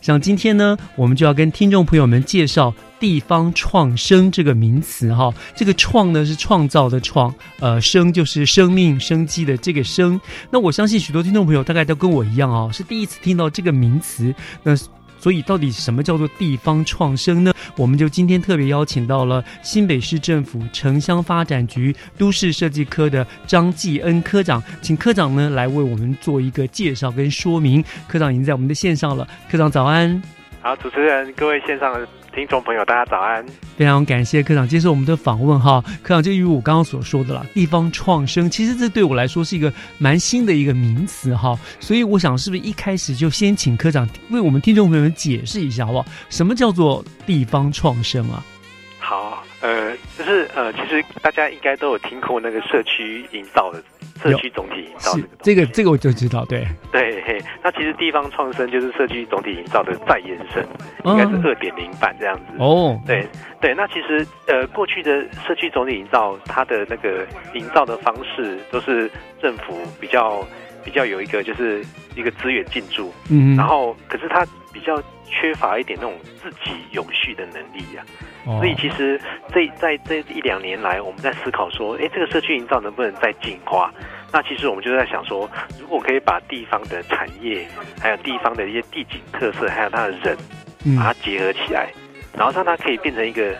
[0.00, 5.32] 像今天呢，我们就要跟听众朋友们介绍“地方创生”这个名词哈。
[5.54, 10.20] 这个“创”呢是创造的“创”，呃，“生”就是生命、生机的这个“生”。
[10.50, 14.34] 那我相信许多听众朋友大概都跟我一样哦，是第一次听到这个名词。
[14.62, 14.74] 那
[15.20, 17.52] 所以，到底什么叫做地方创生呢？
[17.76, 27.84] 我们就今天特别邀请到了新北市政府城乡发展局都市设计科的张继恩科长，请科长呢来为我们做一个介绍跟说明。
[28.08, 30.20] 科长已经在我们的线上了，科长早安。
[30.62, 33.44] 好，主持人，各位线上的听众朋友，大家早安。
[33.76, 46.06] 非常感谢科长接受我们的访问哈，科长就如我刚刚所说的啦，地方创生，其实这对我来说是一个蛮新的一个名词哈，所以我想是不是一开始就先请科长为我们听众朋友们解释一下好不好？
[46.28, 48.44] 什么叫做地方创生啊？
[48.98, 53.82] 好，呃，就是呃，其实大家应该都有听过那个社区营造的
[54.22, 56.66] 社区总体营造是这个这个我就知道，对。
[56.90, 60.66] 对，嘿那其实地方创生就是社区总体营造的再延伸，
[61.04, 62.42] 应该是二点零版这样子。
[62.58, 63.26] 哦，对
[63.60, 69.10] 对，那其实呃，过去的社区总体营造，它的那个营造的方式都是
[69.42, 70.46] 政府比较
[70.82, 71.84] 比较有一个就是
[72.16, 78.04] 一个资源进驻，嗯然后可是它比较缺乏一点那种自己永续的能力呀、
[78.44, 78.58] 哦。
[78.58, 79.20] 所以其实
[79.52, 83.92] 这在这一两年来，我们在思考说，哎，这个社区营造能不能再进化？
[84.32, 87.66] 那其实我们就在想说，如果可以把地方的产业，
[88.00, 90.36] 还有地方的一些地景特色，还有它的人，
[90.84, 90.96] 嗯。
[90.96, 91.90] 把它结合起来，
[92.36, 93.52] 然后让它可以变成一个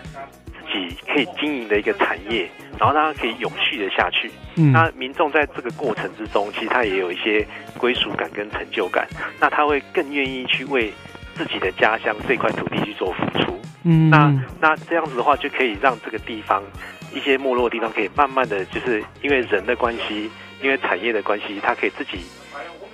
[0.71, 4.31] 自己可以经营的一个产业，然后让它可以永续的下去。
[4.55, 4.71] 嗯。
[4.71, 7.45] 那民众在这个过程之中，其实他也有一些
[7.77, 9.05] 归属感跟成就感，
[9.41, 10.93] 那他会更愿意去为
[11.35, 13.59] 自己的家乡这块土地去做付出。
[13.83, 14.09] 嗯。
[14.09, 16.61] 那那这样子的话，就可以让这个地方
[17.13, 20.29] 一些没落的地方，可以慢慢的就是因为人的关系，
[20.61, 22.19] 因为产业的关系，它可以自己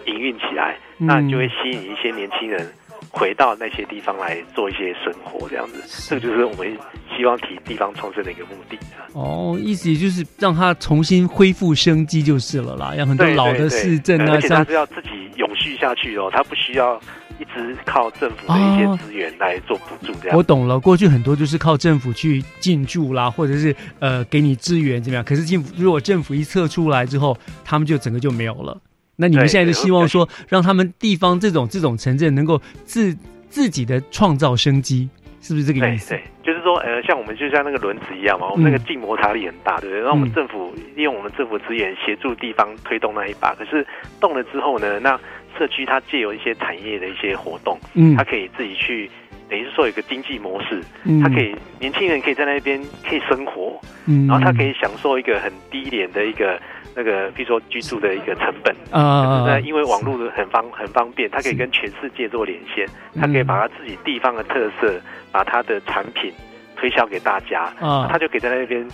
[0.05, 1.07] 营运起来，嗯。
[1.07, 2.67] 那就会吸引一些年轻人
[3.09, 6.77] 回到那些地方来做一些生活，这样子，这个就是我们
[7.15, 8.77] 希望提地方创生的一个目的。
[9.13, 13.69] 哦，意思也就是让它重新恢复生机就是了啦，让很多对老的对。
[13.69, 17.01] 对市镇啊，而且它是要自己永续下去哦，它不需要
[17.39, 20.37] 一直靠政府的一哦些资源来做补助这样。
[20.37, 25.23] 我懂了，过去很多就是靠政府去进驻啦，或者是呃给你资源怎么样？
[25.23, 28.79] 可是政府如果政府一撤出来之后，他们就整个就没有了。
[29.15, 33.17] 那你们现在就希望说，让他们地方这种这种城镇能够自
[33.49, 35.09] 自己的创造生机，
[35.41, 36.11] 是不是这个意思？
[36.11, 40.01] 对对，就是说，呃，像我们就像那个轮子一样嘛，我们那个嗯静摩擦力很大，对不对？
[40.03, 43.55] 让我们嗯政府利用我们政府资源协助地方推动那一把。
[43.55, 43.85] 可是
[44.19, 45.19] 动了之后呢，那
[45.57, 48.15] 社区它借由一些产业的一些活动，嗯。
[48.15, 49.09] 它可以自己去，
[49.49, 51.21] 等于是说有一个经济模式，嗯。
[51.21, 54.27] 它可以年轻人可以在那边可以生活，嗯。
[54.27, 56.59] 然后他可以享受一个很低廉的一个
[56.95, 63.21] 那个，比如说居住的一个成本啊可是呢，因为网络很方很方便，它可以跟全世界做连线，嗯。
[63.21, 64.99] 它可以把它自己地方的特色，
[65.31, 66.33] 把它的产品
[66.75, 68.07] 推销给大家，啊。
[68.09, 68.87] 他就可以在那边。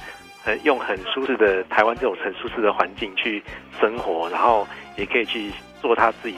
[0.46, 3.42] 呃，用很舒适的台湾这种很舒适的环境去
[3.80, 5.50] 生活，然后也可以去
[5.84, 6.38] 做他自己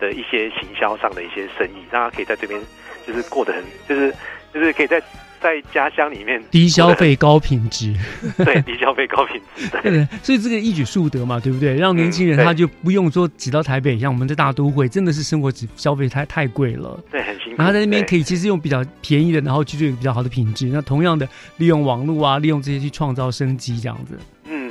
[0.00, 2.58] 的一些行销上的一些生意，让他可以在这边
[3.06, 4.12] 就是过得很，就是
[4.52, 5.00] 就是可以在
[5.38, 7.94] 在家乡里面低消费高品质，
[8.38, 11.76] 对低消费高品质，对对，所以这个一举数得嘛，对不对？
[11.76, 16.98] 让年轻人他就不用说挤到台北，像我们在大都会，真的是生活只消费太太贵了。
[17.10, 17.58] 对，很辛苦。
[17.58, 20.66] 然后在那边可以其实用比较便宜的，然后去做一个比较好的品质。
[20.66, 21.28] 那同样的，
[21.58, 24.18] 利用网络啊，利用这些去创造生机，这样子。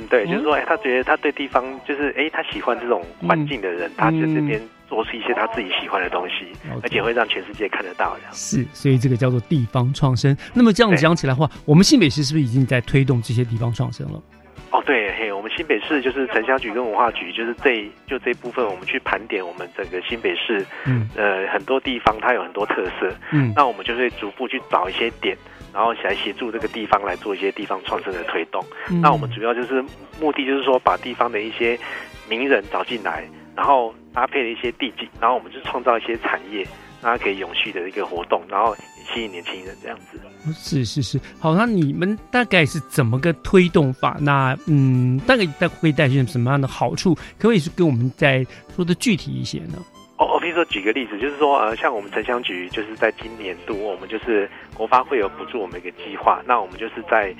[0.06, 6.46] 嗯，对，就是说，哎，他觉得他对地方就是，哎，他喜欢这种环境的人，他在这边做出一些他自己喜欢的东西，
[6.82, 8.16] 而且会让全世界看得到。
[8.32, 10.36] 是，所以这个叫做地方创生。
[10.54, 14.22] 那么这样讲起来的话，我们新北市是不是已经在推动这些地方创生了？
[14.72, 21.08] 哦，对，嘿，我们新北市就是城乡局跟文化局，就是这就这一部分，我们去盘点我们整个新北市，嗯。
[21.16, 23.52] 呃，很多地方它有很多特色，嗯。
[23.54, 25.36] 那我们就会逐步去找一些点，
[25.76, 28.64] 然后来协助这个地方来做一些地方创生的推动。
[28.88, 29.84] 嗯那我们主要就是
[30.18, 31.78] 目的就是说，把地方的一些
[32.30, 36.66] 名人找进来，然后搭配了一些地景，然后我们就创造一些产业，
[37.02, 38.74] 让它可以永续的一个活动，然后
[39.12, 40.18] 吸引年轻人这样子。
[40.54, 44.16] 是是是，好，那你们大概是怎么个推动法？
[44.18, 47.14] 那嗯，大概大概会带些什么样的好处？
[47.14, 49.74] 可不可以是跟我们再说的具体一些呢？
[50.18, 57.34] 哦，我比如说举个例子，就是说，呃，像我们城乡局就是在今年度，我们就是国发会有补助我们一个计划，那我们就是在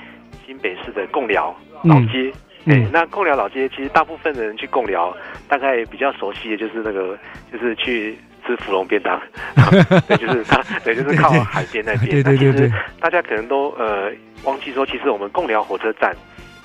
[0.46, 2.30] 新北市的贡寮老街。
[2.68, 5.16] 哎、嗯那贡寮老街其实大部分的人去贡寮，
[5.48, 7.16] 大概比较熟悉的就是那个，
[7.52, 9.20] 就是去吃芙蓉便当，
[10.08, 12.10] 对，就是它，对，就是靠海边那边。
[12.10, 14.10] 对对对对那其实大家可能都呃
[14.42, 16.12] 忘记说，其实我们贡寮火车站，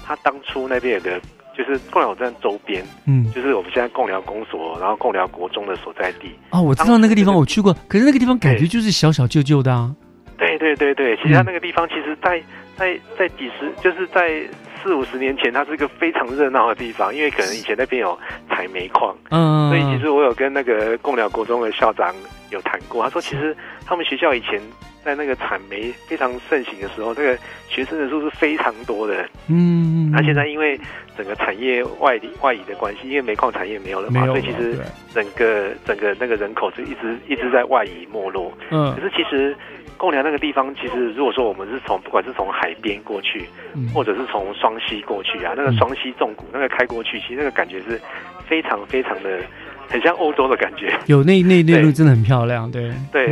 [0.03, 1.21] 它当初那边有个，
[1.63, 6.31] 就是共寮站周边，嗯就是我们现在共寮公所，然后共寮国中的所在地。
[6.49, 9.93] 哦，我知道那个地方我去过，可是那个地方感觉就是小小旧旧的啊。
[10.37, 12.41] 对对对对，其实它那个地方，其实在
[12.75, 14.41] 在在几十，就是在
[14.83, 18.17] 四五十年前，它是一个非常热闹的地方，因为可能以前那边有
[18.49, 22.13] 采煤矿，嗯，所以其实我有跟那个贡寮国中的校长
[22.49, 24.61] 有谈过，他说其实他们学校以前
[25.03, 29.27] 在那个产煤非常盛行的时候，那个学生人数是非常多的。
[29.47, 30.79] 嗯，那现在因为
[31.17, 34.77] 整个产业外移外移的关系，因为煤矿产业没有了嘛，了所以其实
[35.13, 38.51] 整个整个那个人口是一直一直在外移没落。
[38.69, 38.93] 嗯。
[38.95, 39.55] 可是其实
[40.01, 43.87] 贡寮那个地方，其实如果说我们是从不管是从海边过去，嗯。
[43.93, 48.01] 或者是从双溪过去啊，那个双溪纵谷那个开过去，其实那个感觉是
[48.47, 49.39] 非常非常的
[49.87, 50.91] 很像欧洲的感觉。
[51.05, 51.81] 有那那那对。
[51.83, 53.29] 路真的很漂亮，对对，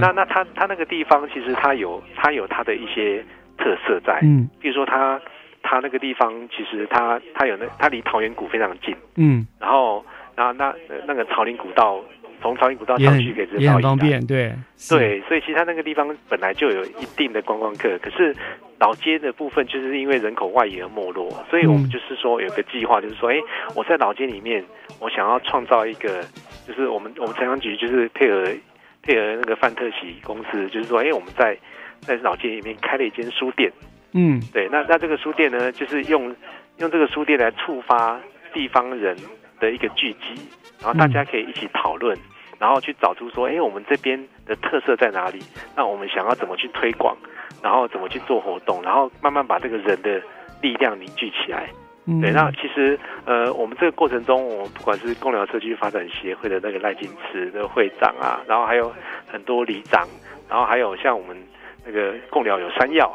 [0.00, 3.24] 那那它它那个地方其实它有它有它的一些
[3.58, 5.20] 特色在，嗯，比如说它
[5.62, 10.04] 它那个地方其实它它有那它离桃园谷非常近，嗯，然后
[10.36, 10.72] 然后那
[11.06, 12.00] 那个草林古道
[12.46, 14.54] 从草林古道上去可以直接也到宜兰很方便，对
[14.88, 18.34] 对，所以其实它那个地方本来就有一定的观光客，可是
[18.78, 23.36] 老街的部分就是因为人口外移而没落，所以我们就是说有个计划，就是说，哎，
[23.74, 24.64] 我在老街里面，
[25.00, 26.22] 我想要创造一个，
[26.66, 28.44] 就是我们我们城乡局就是配合
[29.02, 31.56] 配合那个范特喜公司，就是说，哎，我们在
[32.00, 33.72] 在老街里面开了一间书店，
[34.12, 34.40] 嗯。
[34.52, 36.34] 对，那那这个书店呢，就是用
[36.78, 38.20] 用这个书店来触发
[38.52, 39.16] 地方人
[39.58, 40.40] 的一个聚集，
[40.82, 42.16] 然后大家可以一起讨论，
[42.58, 45.40] 然后去找出说，哎，我们这边的特色在哪里？
[45.76, 47.16] 那我们想要怎么去推广，
[47.62, 50.20] 然后怎么去做活动，然后慢慢把这个人的
[50.62, 51.68] 力量凝聚起来。
[52.06, 58.92] 嗯对，那其实呃，我们这个过程中，我们不管是共寮社区发展协会的那个赖金池的会长啊，然后还有
[59.26, 60.06] 很多里长，
[60.48, 61.36] 然后还有像我们
[61.84, 63.12] 那个共寮有山药，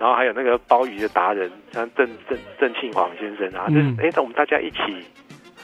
[0.00, 4.78] 然后还有那个鲍鱼的达人，像郑郑郑庆煌先生啊，就是嗯哎，那我们大家一起。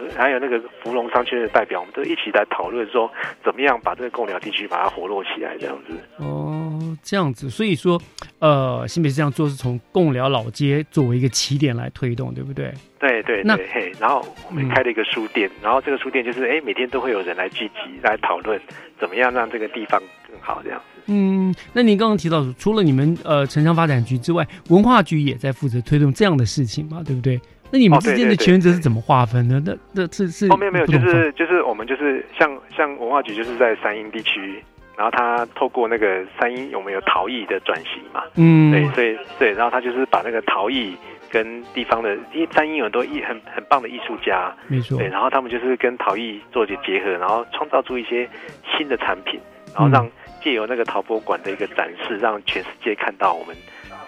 [0.00, 3.10] 呃还有那个芙蓉商圈的代表，我们都一起来讨论说，
[3.44, 5.94] 怎么样把这个贡寮地区把它活络起来，这样子。
[6.18, 8.00] 哦，哦，这样子，所以说，
[8.38, 12.72] 呃，新北市这样做是从贡寮老街作为一个起点来推动，对不对？
[12.98, 18.60] 对对那对，嘿，然后我们开了一个书店，然后这个书店就是哎，每天都会有人来聚集来讨论
[18.98, 21.00] 怎么样让这个地方更好这样子。
[21.06, 27.40] 嗯，那您刚刚提到，除了你们呃城乡发展局之外，文化局也在负责推动这样的事情嘛，对不对？
[27.70, 29.62] 那你们之间的权责是怎么划分呢？
[29.64, 34.62] 那那这是后面没有，就是就是我们就是像像文化局就是在山阴地区，
[34.96, 38.72] 然后他透过那个山阴我们有陶艺的转型嘛，嗯。
[38.72, 40.96] 对，所以对，然后他就是把那个陶艺
[41.30, 48.28] 跟地方的，因为山阴有很多艺很很棒的艺术家，没错对，然后他们就是跟陶艺做一些结合，然后创造出一些
[48.76, 49.40] 新的产品，
[49.74, 49.90] 然后嗯。
[49.90, 50.10] 让
[50.40, 53.56] 借由那个陶博馆的一个展示，让全世界看到我们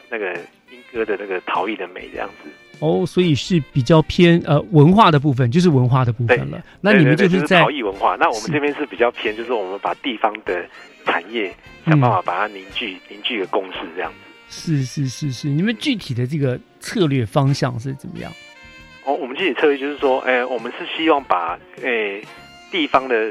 [0.09, 0.39] 那个莺
[0.93, 2.51] 歌的那个陶艺的美这样子。
[2.81, 6.63] 哦，所以是比较偏呃文化的部分，就是文化的部分了。
[6.81, 10.65] 那你们就是是在陶艺文化，那我们这边是比较偏，就是我们把地方的
[11.05, 14.17] 产业想办法把它凝聚、凝聚一个共识这样子。
[14.49, 18.33] 是是是是，你们具体的这个策略方向是怎么样？
[19.05, 22.21] 哦，我们具体策略就是说，哎、我们是希望把哎、
[22.71, 23.31] 地方的，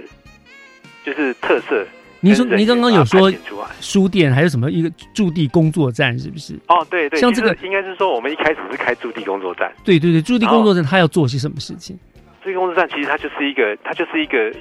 [1.03, 1.88] 就是特色。
[2.22, 3.32] 您说您刚刚有说
[3.80, 6.53] 书店还有什么一个驻地工作站，是不是？
[6.67, 11.97] 哦，对对，像这个应该是说，我们一开始是开驻地工作站，对对对，驻地工作站它要做些什么事情？
[12.43, 14.51] 驻地工作站其实它就是一个，它就是一个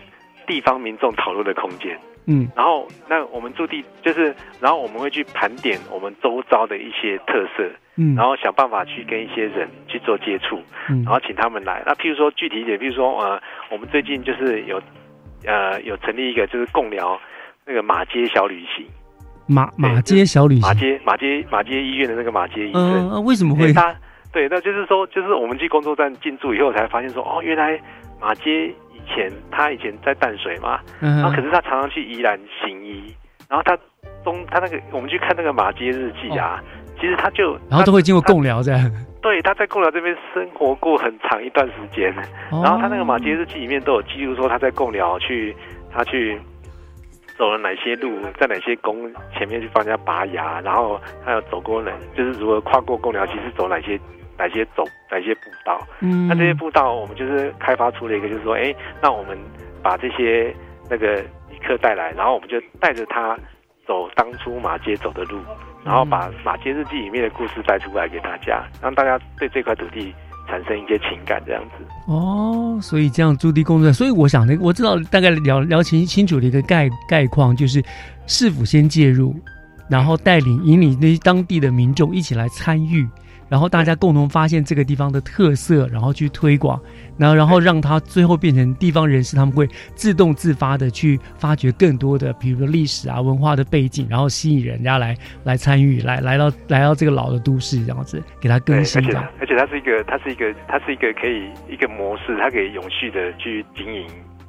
[0.46, 1.98] 地方民众讨论的空间。
[2.30, 7.64] 嗯然后，那我们驻地就是，然后我们会去盘点我们周遭的一些特色，
[7.96, 11.82] 嗯然后想办法去跟一些人去做接触，嗯然后请他们来。
[11.86, 13.40] 那譬如说具体一点，譬如说呃，
[13.70, 14.78] 我们最近就是有
[15.46, 17.18] 呃有成立一个就是共聊
[17.68, 18.86] 那个马街小旅行，
[19.46, 20.62] 马马街小旅行？
[20.62, 23.70] 马行，街马街马街医院的那个马街医嗯、生，呃为什么会？
[23.74, 23.94] 他
[24.32, 27.78] 对，那就是说，就是我们去工作站进驻以后，才发现说，哦，原来
[28.18, 33.14] 马街以前他以前在淡水嘛，嗯然后可是他常常去宜兰行医，
[33.50, 33.76] 然后他
[34.24, 36.62] 中他那个我们去看那个马街日记啊，
[36.98, 38.90] 其实他就哦然后都会经过共聊这样。
[39.20, 42.10] 对，他在贡寮这边生活过很长一段时间，
[42.50, 42.62] 哦。
[42.64, 45.54] 然后他那个马街日记里面都有记录说他在贡寮去，
[45.92, 46.40] 他去
[47.38, 53.98] 走了哪些路，在哪些宫前面去帮人家拔牙，然后还有走过哪，就是如何跨过贡寮，其实走哪些
[54.36, 55.80] 哪些走哪些步道。
[56.00, 59.38] 嗯那这些步道我们就是开发出了一个，就是说，哎，那我们
[59.82, 60.52] 把这些
[60.90, 63.38] 那个旅客带来，然后我们就带着他
[63.86, 65.38] 走当初马街走的路，
[65.84, 70.12] 然后把马街日记里面的故事带出来给大家，让大家对这块土地
[70.48, 71.84] 产生一些情感，这样子。
[72.06, 77.84] 哦，所以这样驻地工作，所以我想呢我知道大概了了清清楚的一个概概况，就是
[78.26, 79.36] 市府先介入，
[79.88, 83.06] 然后带领引领那些当地的民众一起来参与，
[83.48, 86.80] 然后大家共同发现这个地方的特色，然后去推广，
[87.16, 99.28] 然后然后让它最后变成地方人士，他们会自动自发的去发掘更多的，比如说历史啊、文化的背景，然后吸引人家来来参与，来来到来到这个老的都市，这样子给它对，而且更新的。
[99.40, 104.06] 而且它是一个，它是一个，它是一个可以一个模式，它可以永续的去经营、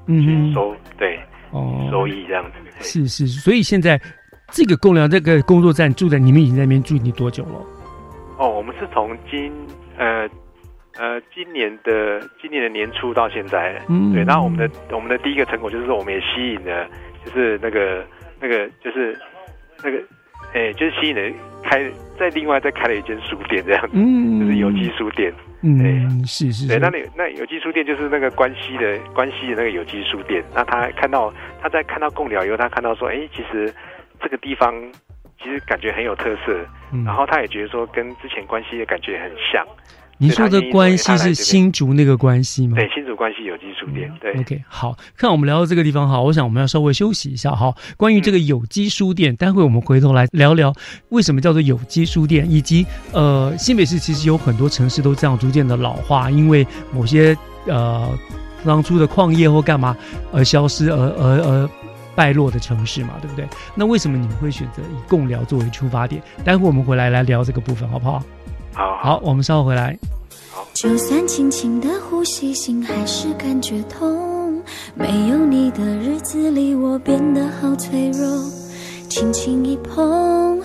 [0.07, 1.19] 嗯哼，收对
[1.51, 2.57] 哦收益这样子。
[2.81, 3.99] 是是，所以现在
[4.51, 7.78] 这个共良这个工作站住在你们已经在那边住你多久了？
[8.39, 9.51] 哦，我们是从今
[9.97, 10.27] 呃
[10.97, 14.13] 呃今年的今年的年初到现在，嗯。
[14.13, 16.87] 对，然后我们的我们的第一个成果就是说，我们也吸引了，
[17.25, 18.05] 就是那个
[18.39, 19.19] 那个就是
[19.83, 20.01] 那个
[20.53, 21.21] 哎，就是吸引了
[21.63, 24.39] 开在另外再开了一间书店这样子，嗯。
[24.39, 25.33] 就是有机书店。
[25.61, 33.69] 嗯，是是对，是那，你那有机书店就是那个关西的关西的那个有机书店，那他看到他在看到贡寮以后，他看到说，哎，其实
[34.21, 34.73] 这个地方
[35.41, 36.53] 其实感觉很有特色，
[36.91, 39.65] 嗯然后他也觉得说跟之前关系的感觉很像。
[40.21, 42.75] 您说的关系是新新竹那个关系吗？
[42.75, 47.73] 对新竹关系有机书店，对 OK，好看我们聊到这个地方好，我想我们要稍微休息一下哈。
[47.95, 50.73] 关于这个有机书店，待会我们回头来聊聊
[51.07, 57.33] 为什么叫做有机书店，以及呃新北市其实有很多城市都这样逐渐的老化，因为某些
[57.65, 58.09] 呃
[58.65, 59.95] 当初的矿业或干嘛
[60.33, 61.69] 而消失而而而
[62.19, 63.47] 败落的城市嘛，对不对？
[63.73, 66.21] 那为什么你们会选择以共聊作为出发点？
[66.43, 68.21] 待会我们回来来聊这个部分好不好？
[68.73, 69.97] 好好，我们稍后回来。
[70.73, 74.61] 就算轻轻的呼吸，心还是感觉痛。
[74.95, 78.27] 没有你的日子里，我变得好脆弱。
[79.07, 80.61] 轻轻一碰，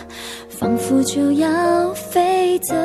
[0.48, 2.74] 仿佛就要飞走。
[2.74, 2.80] 口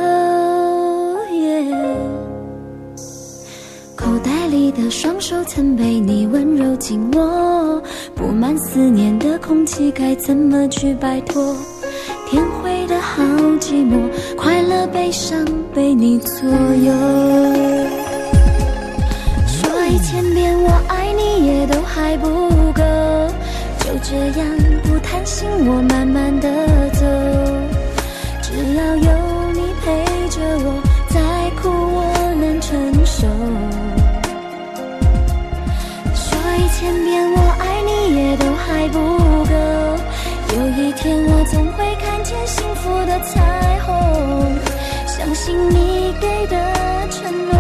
[4.20, 7.82] 袋里的双手曾被你温柔紧握，
[8.16, 11.56] 布满思念的空气该怎么去摆脱？
[12.30, 13.24] 天灰的好
[13.60, 15.44] 寂寞，快乐悲伤
[15.74, 16.94] 被你左右。
[19.48, 22.28] 说一千遍我爱你也都还不
[22.74, 22.84] 够，
[23.80, 24.48] 就这样
[24.84, 26.50] 不贪心我慢慢的
[26.94, 27.06] 走。
[28.42, 29.19] 只要有
[45.50, 46.56] 信你给的
[47.10, 47.58] 承诺，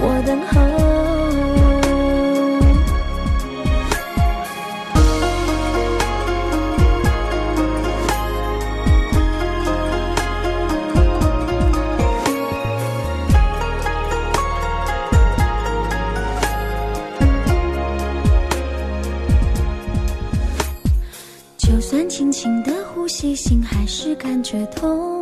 [0.00, 0.58] 我等候。
[21.58, 25.19] 就算轻轻的呼吸，心还是感觉痛。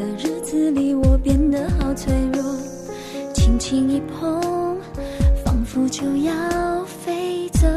[0.00, 2.42] 的日子里，我变得好脆弱。
[3.34, 4.40] 轻轻一碰，
[5.44, 6.32] 仿佛就要
[6.86, 7.68] 飞走。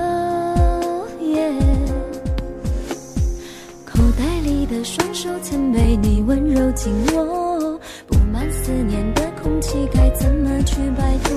[3.86, 11.36] 口袋里的双手曾被你温柔紧握，布满思念的空气该怎么去摆脱？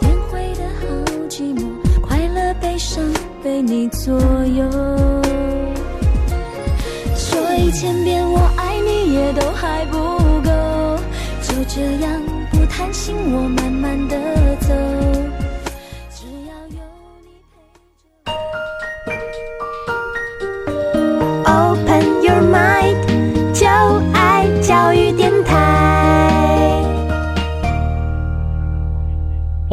[0.00, 0.86] 天灰的好
[1.30, 1.64] 寂寞，
[2.02, 3.02] 快乐悲伤
[3.42, 4.70] 被你左右。
[7.14, 8.38] 说一千遍我
[9.32, 9.96] 都还不
[10.42, 10.50] 够，
[11.42, 14.16] 就这样不贪心，我慢慢的
[14.60, 15.25] 走。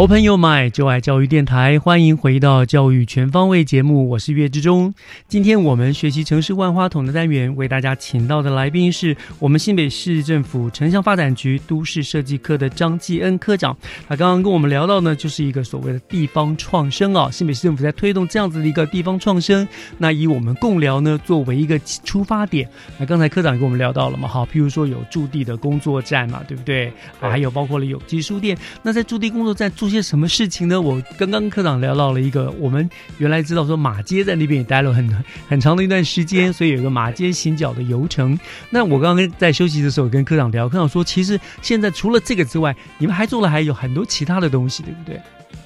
[0.03, 4.93] Open Your Mind，就爱教育电台，欢迎回到教育全方位节目，我是岳志忠。
[5.29, 13.73] 今天我们学习城市万花筒的单元，为大家请到的来宾是我们新北市政府城乡发展局都市设计科的张继恩科长。
[14.05, 19.65] 他刚刚跟我们聊到呢，就是一个所谓的地方创生啊，新北市政府在推动这样子的一个地方创生。
[19.97, 26.91] 那以我们共聊呢作为一个出发点，那刚才科长跟我们聊到了嘛，好，譬如说有驻地的工作站嘛，对不对？
[27.21, 28.57] 啊还有包括了有机书店。
[28.81, 30.81] 那在驻地工作站做些什么事情呢？
[30.81, 32.89] 我刚刚科长聊到了一个，我们
[33.19, 38.37] 原来知道说马街在那边也待了很很长的一段时间，所以有一个马街行脚的游程。
[38.71, 45.21] 那我刚刚在休息的时候跟科长聊，科长说，其实现在除了这个之外，你们还做了还有很多其他的东西，对不对？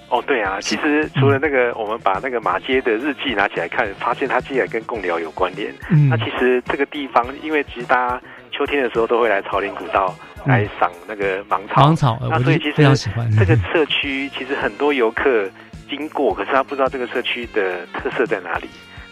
[0.09, 5.73] 哦，对啊，其实除了那个，我们把那个马街的日记拿起来看，发现它竟然跟贡寮有关联。
[5.89, 8.21] 嗯那其实这个地方，因为其实大家
[8.51, 10.15] 秋天的时候都会来朝林古道
[10.47, 13.29] 来赏那个芒草，芒草那所以其实非常喜欢。
[13.37, 15.49] 这个社区其实很多游客
[15.89, 18.69] 经过，可是他不知道这个社区的特色在哪里。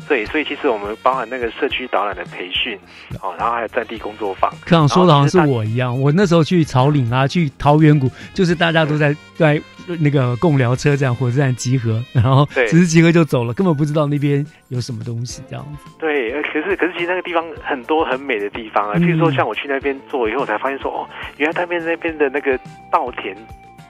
[0.07, 2.77] 对，所以其实我们包含那个社区导览的培训，
[3.21, 4.51] 哦，然后还有在地工作坊。
[4.61, 9.61] 科长说的好像是我一样，我那时候去草岭啊，去桃源谷，就是大家都在在
[9.99, 15.91] 那个共寮车站、火车站集合，然后对只是集合就走了，根本不知道那边有什么东西这样子。
[15.99, 22.57] 对，呃可是可是其实那个地方很多很美的地方啊，嗯譬如说像我去那边做以后，我才发现说哦，原来那边那边的那个
[22.91, 23.35] 稻田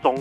[0.02, 0.16] 中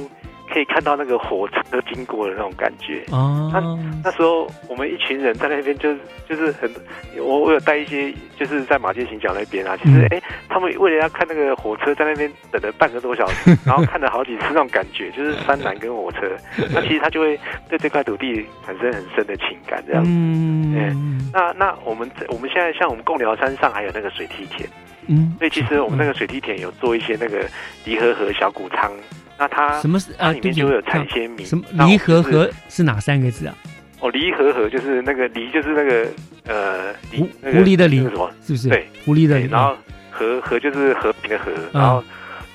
[0.52, 3.04] 可以看到那个火车经过的那种感觉。
[3.10, 3.60] 哦，那
[4.04, 6.70] 那时候我们一群人在那边就是就是很，
[7.18, 16.20] 我我有带一些就是在马街行脚那边啊，其实嗯哎、他们为了要看那个火车，在那边等了半个多小时， 然后看了好几次那种感觉，就是山南跟火车，
[16.72, 17.38] 那其实他就会
[17.68, 20.10] 对这块土地产生很深的情感，这样子。
[20.10, 21.30] 嗯。
[21.32, 24.68] 那那我们我们现在像我们贡寮山上还有那个水梯田，
[25.08, 27.44] 嗯，所以其实我们那个水梯田有做一些那个
[27.84, 28.92] 离合河小谷仓，
[29.38, 30.30] 那它什么是啊？
[30.32, 33.54] 里面就会有产一些米，什么离合合是哪三个字啊？
[34.00, 36.06] 哦，离合河就是那个离就是那个
[36.46, 38.68] 呃离狐狐狸的狸那个什么是不是？
[38.68, 39.50] 对，狐狸的狸。
[39.50, 39.76] 然后
[40.10, 42.04] 和和就是和平的和，嗯然后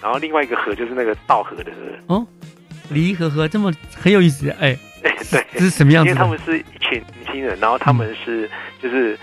[0.02, 2.28] 然后另外一个和就是那个道河的河，哦，
[2.90, 4.78] 离合河这么很有意思，哎，
[5.32, 8.50] 对，这是什么样子的因为他们是一群年轻人，然后他们是
[8.82, 9.18] 就是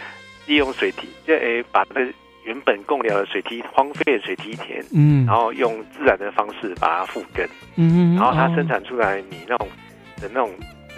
[0.47, 2.13] 利用水体，就哎把那个
[2.47, 5.27] 原本供料的水梯荒废的水梯田，嗯。
[5.27, 8.55] 然后用自然的方式把它复耕，嗯然后它哦。
[8.57, 9.69] 生产出来的米那种
[10.21, 10.51] 的那种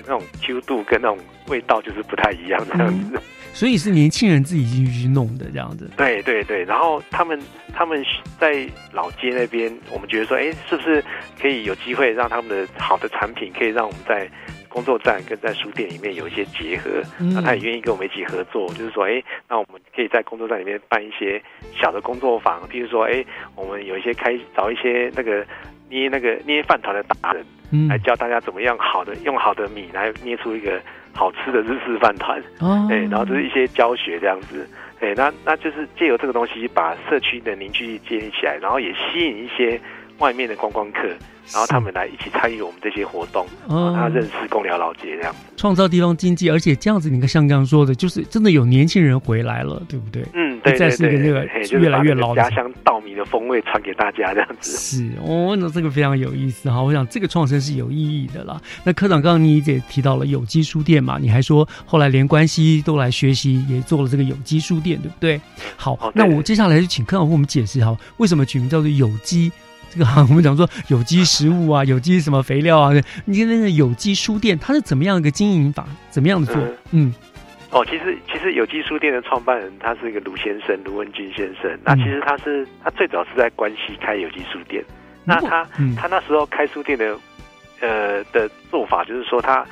[0.06, 1.18] 那种 Q 度跟那种
[1.48, 3.20] 味道就是不太一样这样子。
[3.52, 5.90] 所以是年轻人自己进去去弄的这样子。
[5.96, 7.40] 对对对，然后他们
[7.74, 8.04] 他们
[8.38, 11.02] 在老街那边，我们觉得说，哎，是不是
[11.40, 14.30] 可以有机会让他们的好的产品，可以让我们在
[14.78, 17.02] 工作站跟在书店里面有一些结合？
[17.18, 21.42] 嗯那他也愿意跟我们一起合作，就是说，哎，那我们可以在工作站里面办一些
[21.74, 23.24] 小的工作坊，譬如说，哎，
[23.56, 25.44] 我们有一些开找一些那个
[25.90, 30.80] 捏那个捏饭团的达人，嗯来教大家怎么样好的用好的米来捏出一个
[31.12, 32.40] 好吃的日式饭团。
[32.60, 34.64] 哦哎，然后就是一些教学这样子，
[35.00, 39.80] 哎，那那就是借由这个东西把社区的凝聚力建立起来，然后也吸引一些
[40.18, 41.08] 外面的观光客，
[41.52, 45.34] 然后他们来一起参与我们这些活动，哦让他认识公寮老街这样。
[45.56, 50.22] 创造地方经济，而且这样子，你看像刚刚说的，就是真的有年轻人回来了，对不对？
[50.34, 54.76] 嗯，对不再对对，是一个那个越来越老的家乡稻米的风味传给大家这样子。
[54.76, 56.80] 是哦，那这个非常有意思哈。
[56.80, 58.60] 我想这个创生是有意义的啦。
[58.84, 65.40] 那科长刚刚你也提到了有机书店嘛，你还说后来连关西都来学习，也做了这个有机书店，对不对？
[65.76, 69.50] 好，哦那我接下来就请科长为我们解释哈，为什么取名叫做有机？
[69.90, 72.92] 这个哈， 我们讲说有机食物啊，有机什么肥料啊，
[73.24, 75.86] 你看那个有机书店，它是怎么样一个经营法？
[76.10, 76.62] 怎么样的做？
[76.92, 77.12] 嗯
[77.70, 81.70] 哦，其实其实有机书店的创办人他是一个卢先生，卢文君先生。
[81.84, 84.82] 那其实他是他最早是在关西开有机书店。
[85.24, 87.14] 那他、嗯他那时候开书店的
[87.80, 89.62] 呃的做法就是说他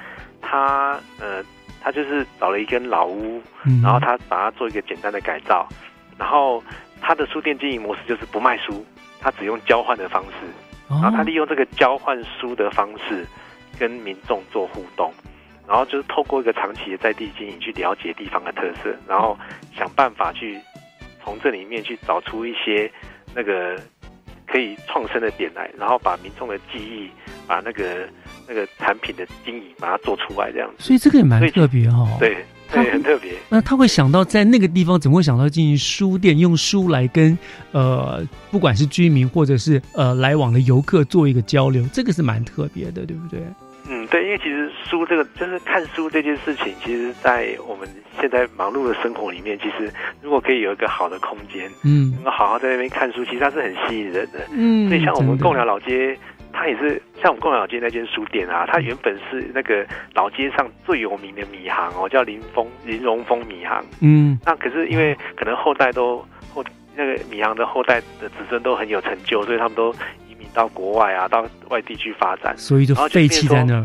[0.42, 1.42] 他呃
[1.82, 5.66] 他就是找了一间老屋，嗯然后他把它做一个简单的改造，
[6.18, 6.62] 然后
[7.00, 8.84] 他的书店经营模式就是不卖书，
[9.26, 10.46] 他只用交换的方式，
[10.86, 13.26] 哦然后他利用这个交换书的方式
[13.76, 15.12] 跟民众做互动。
[15.66, 19.36] 然后就是透过一个长期的在地经营去了解地方的特色，然后
[19.76, 20.60] 想办法去
[21.24, 22.88] 从这里面去找出一些
[23.34, 23.76] 那个
[24.46, 27.10] 可以创生的点来，然后把民众的记忆，
[27.48, 28.08] 把那个
[28.46, 30.84] 那个产品的经营把它做出来，这样子。
[30.84, 32.40] 所以这个也蛮特别哈、对他
[32.72, 33.32] 对，很特别。
[33.48, 37.36] 那他会想到在那个地方，怎么会想到进行书店，用书来跟
[37.72, 43.40] 呃，不管是居民或者是呃来往的游客做一个交流，这个是蛮特别的，对不对？
[43.88, 47.88] 嗯，对，因为其实书这个就是看书这件事情，其实，在我们
[48.20, 49.88] 现在忙碌的生活里面，其实
[50.20, 54.40] 如果可以有一个好的空间，嗯能够好好在那边看书，其实它是很吸引人的。
[54.50, 56.18] 嗯所以像我们贡寮老街，
[56.58, 63.84] 它也是像我们贡寮老街那间书店啊，它原本是那个老街上最有名的米行哦，叫林峰林荣峰米行。
[64.00, 66.64] 嗯那可是因为可能后代都后
[66.96, 69.92] 那个米行的后代的子孙都很有成就，所以他们都
[70.26, 73.84] 移民到国外啊，到外地去发展，所以就然后废弃在那儿。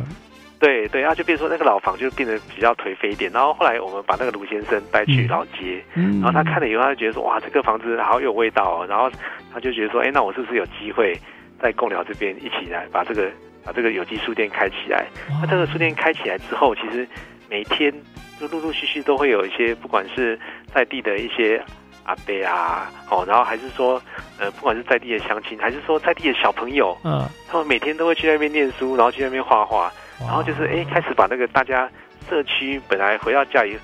[0.58, 3.32] 对对，然后就变成说那个老房就变得比较颓废一点。
[3.32, 8.86] 然后后来我们把那个卢先生带去老街，嗯然后他看了以后，他就觉得说哇，这个房子好有味道哦。
[8.88, 9.10] 然后
[9.52, 11.20] 他就觉得说，哎，那我是不是有机会
[11.62, 13.30] 在贡寮这边一起来把这个
[13.64, 15.06] 把这个有机书店开起来？
[15.42, 17.08] 那这个书店开起来之后，其实
[17.50, 17.94] 每天
[18.40, 20.40] 就陆陆续续都会有一些，不管是
[20.74, 21.64] 在地的一些
[22.04, 24.02] 阿伯啊，哦，然后还是说
[24.40, 31.88] 呃，不管是在地的乡亲，还是说在地的小朋友，嗯，他们每天都会去那边念书，然后去那边画画，然后就是哎，开始把那个大家
[32.28, 33.78] 社区本来回到家里，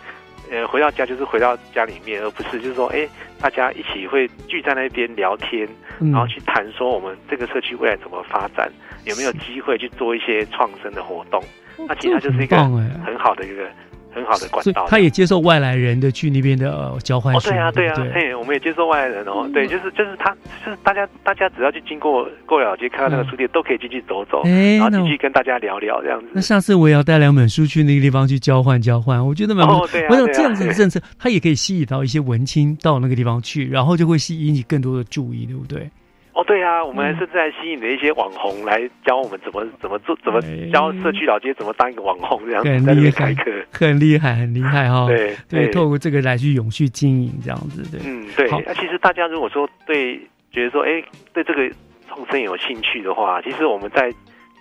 [0.52, 3.08] 呃，回到家就是回到家里面，而不是就是说哎，
[3.40, 5.68] 大家一起会聚在那边聊天，
[6.00, 6.12] 嗯。
[6.12, 8.72] 然后去谈说我们这个社区未来怎么发展，
[9.06, 11.44] 有没有机会去做一些创生的活动。
[11.88, 13.70] 那其实它就是一个很好的一个
[14.18, 14.86] 很好的管道。
[14.90, 18.12] 他也接受外来人的去那边的、呃、交换哦，对啊，对啊不，对？
[18.12, 26.28] 嘿，我们也接受外来人哦，对，就是就是他，就是大家大家只要去经过过了街看到那个书店，都可以进去走走，哎然后进去跟大家聊聊这样子。
[26.34, 29.84] 那下次我也要带两本书去那个地方去交换交换，我觉得蛮不错。
[29.84, 35.90] 哦对啊对啊我想这样子的政策，它也可以吸引到一些文青到那个地方去，然后就会吸引你更多的注意，对不对？
[36.38, 40.40] 哦，对啊，我们甚至还吸引了一些网红来教我们怎么怎么做，怎么
[40.72, 43.34] 教社区老街怎么当一个网红这样很厉害
[43.72, 45.68] 很厉害，很厉害哈、对对，对。
[45.72, 48.00] 透过这个来去永续经营这样子，对。
[48.06, 48.52] 嗯，对。
[48.52, 48.62] 好。
[48.68, 50.16] 那其实大家如果说对
[50.52, 51.68] 觉得说，哎，对这个
[52.08, 54.14] 创生有兴趣的话，其实我们在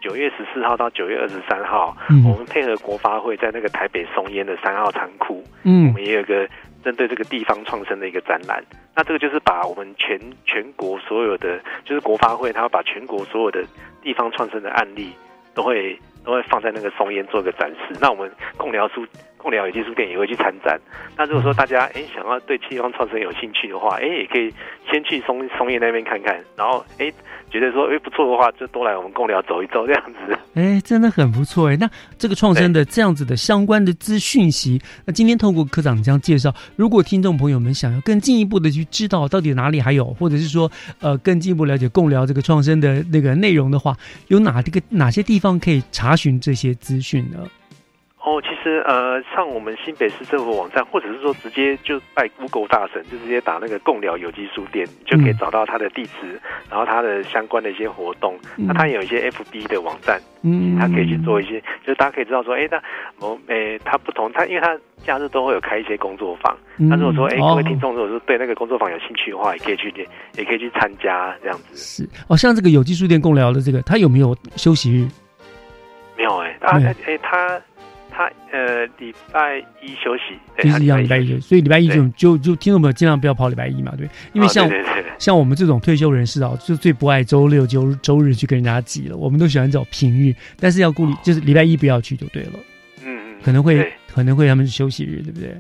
[0.03, 2.25] 九月十四号到九月二十三号，嗯。
[2.25, 5.89] 我们配合国发会在那个台北松烟的三号仓库，嗯。
[5.89, 6.49] 我们也有个
[6.87, 8.63] 针对这个地方创生的一个展览。
[8.95, 13.65] 那这个就是把我们全全国所有的，就是国发会，他会把全国所有的
[14.01, 15.13] 地方创生的案例
[15.53, 17.97] 都会都会放在那个松烟做一个展示。
[18.01, 19.05] 那我们共聊书
[19.47, 20.77] 共聊有机书店也会去参展。
[21.17, 24.53] 那如果说大家哎想要对地方创生有兴趣的话，哎也可以
[24.91, 27.13] 先去松松叶那边看看，然后哎
[27.49, 30.37] 觉得说哎不错的话，就多来我们共聊走一走这样子。
[30.55, 31.77] 哎，真的很不错哎。
[31.77, 31.89] 那
[32.19, 40.69] 这个创生的这样子的相关的资讯息，那今天透过科长这样介绍，如果听众朋友们想要更进一步的去知道到底哪里还有，或者是说
[41.01, 47.39] 呃更进一步了解共聊这个创生的那个内容的话，有哪这个哪些地方可以查询这些资讯呢？
[48.27, 58.37] 哦，其实呃，上我们新北市政府网站，或者是说直接就拜 Google 大神，就直接打那个共聊有机书店，就可以找到它的地址，然后它的相关的一些活动。
[58.57, 62.83] 嗯那它也有一些 FB 的网站，嗯它可以去做一些，就是大家可以知道说，哎，那
[63.25, 66.53] 我诶，它不同，它因为它假日都会有开一些工作坊。
[66.79, 69.95] 嗯那如果说，哎，哦各位听众如果说对那个工作坊有兴趣的话，也可以去，
[70.37, 71.77] 也可以去参加这样子。
[71.77, 75.07] 是哦，像这个有机书店共聊的这个，它有没有休息日？
[76.17, 77.61] 没有哎，啊没有哎，它
[78.17, 84.71] 他呃礼拜一休息，对就是一样礼拜一，所以礼拜一就就就听众朋友尽量不要跑礼拜一嘛，对，因为啊像、
[85.19, 92.53] 像我们这种退休人士啊，就最不爱周六、周周日去跟人家挤了，我们都喜欢找平日，但是要顾虑，就是礼拜一不要去就对了，
[93.05, 95.55] 嗯嗯，可能会可能会他们是休息日，对不对？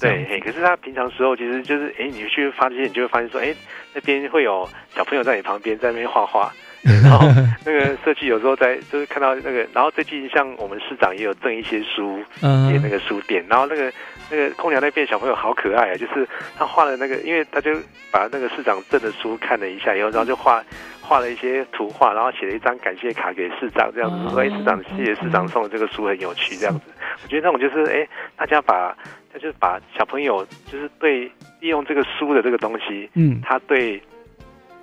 [0.00, 3.54] 对，嘿可是他平常时候其实就是，哎，你去发现，你就会发现说，哎，
[3.94, 6.50] 那边会有小朋友在你旁边在那边画画，
[7.02, 7.26] 然后
[7.64, 13.92] 那个社区有时候在就是看到那个，然后最近像我们市长也有赠一些书嗯给那个书店，然后那个
[14.30, 16.26] 那个空调那边小朋友好可爱啊，就是
[16.56, 17.72] 他画了那个，因为他就
[18.10, 20.62] 把那个市长赠的书看了一下以后，然后就画。
[21.02, 26.82] 画了一些图画，然后写了一张感谢卡给市长，这样子说：“哎，市长，谢谢市长送的这个书很有趣。”这样子，
[27.24, 28.06] 我觉得那种就是，哎，
[28.36, 28.96] 大家把，
[29.32, 31.24] 他就是把小朋友就是对
[31.58, 34.00] 利用这个书的这个东西，嗯他对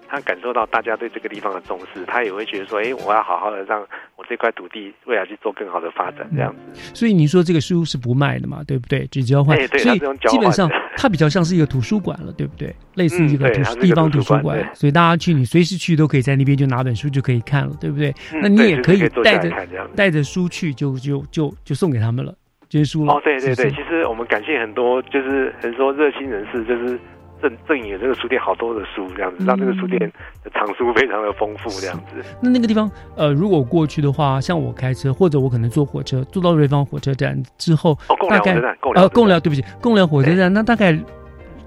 [0.09, 3.81] 他感受到大家对这个地方的重视，他也会觉得说，哎，我要好好的让
[4.15, 6.95] 我这块土地未来去做更好的发展，这样子。
[6.95, 9.05] 所以你说这个书是不卖的嘛，对不对？
[9.07, 12.73] 只交换，所以基本上的它比较像是一个图书馆了，对不对？
[12.95, 18.09] 类似一个图嗯对它是一个地方图书馆所以大家去你随时去都可以在那边就拿本书就可以看了，对不对？
[18.33, 19.51] 嗯那你也可以带着
[19.95, 22.33] 带着书去，就就就就送给他们了，
[22.69, 23.13] 这些书了。
[23.13, 26.99] 哦，对对对，是是其实我们感谢很多，就是很多热心人士，就是
[27.41, 29.99] 赠赠予了这个书店好多的书，这样子，让这个书店
[30.43, 32.23] 的藏书非常的丰富，这样子。
[32.41, 40.97] 那那个地方，呃，如果过去的话，像我开车，或者我可能坐火车，坐到瑞芳火车站之后，哦贡大概寮火车站贡寮呃，寮，对不起，贡寮火车站，那大概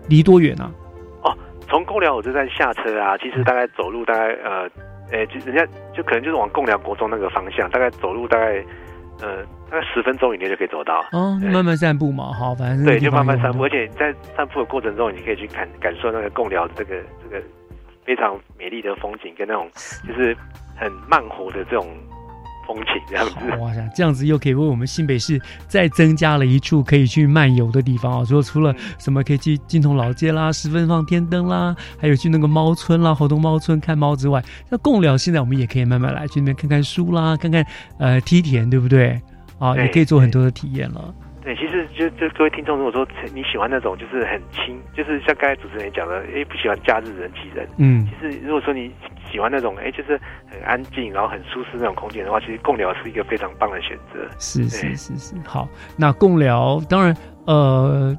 [0.09, 0.71] 离多远啊？
[1.69, 4.69] 从贡寮火车站下车啊，其实大概走路大概呃，
[5.13, 5.65] 呃，就人家
[5.95, 8.61] 就可能就是往贡寮国中那个方向，大概走路大概
[9.23, 11.05] 呃大概十分钟以内就可以走到。
[11.13, 17.43] 哦，慢慢散步嘛，好，反正对，就慢慢散步，而且在散步的过程中，你可以去感感受那个贡寮这个这个
[18.05, 19.71] 非常美丽的风景，跟那种
[20.07, 20.37] 就是
[20.77, 21.87] 很慢活的这种
[22.75, 23.35] 风情，这样子。
[23.59, 28.25] 哇塞，这样子又可以为我们新北市再增加了一处可以去漫游的地方啊！
[28.25, 37.67] 说除了什么可以去金童老街啦、十分放天灯啦，还有去那个猫村啦、猴东猫村看猫之外，那贡寮现在我们也可以慢慢来去那边看看书啦，看看
[37.99, 39.21] 呃梯田，对不对？
[39.59, 41.13] 啊，也可以做很多的体验了。
[41.43, 41.89] 对，其实
[42.21, 47.67] 就是各位听众，如果说你喜欢那种就是很轻，就是像刚才主持人也讲的，哎，不喜欢假日人挤人。
[47.79, 48.93] 嗯其实如果说你
[49.33, 54.21] 喜欢那种哎，就是很安静，然后很舒适那种空间的话，其实共聊是一个非常棒的选择。
[54.39, 55.67] 是是是是，好，
[55.97, 57.17] 那共聊当然
[57.47, 58.15] 呃。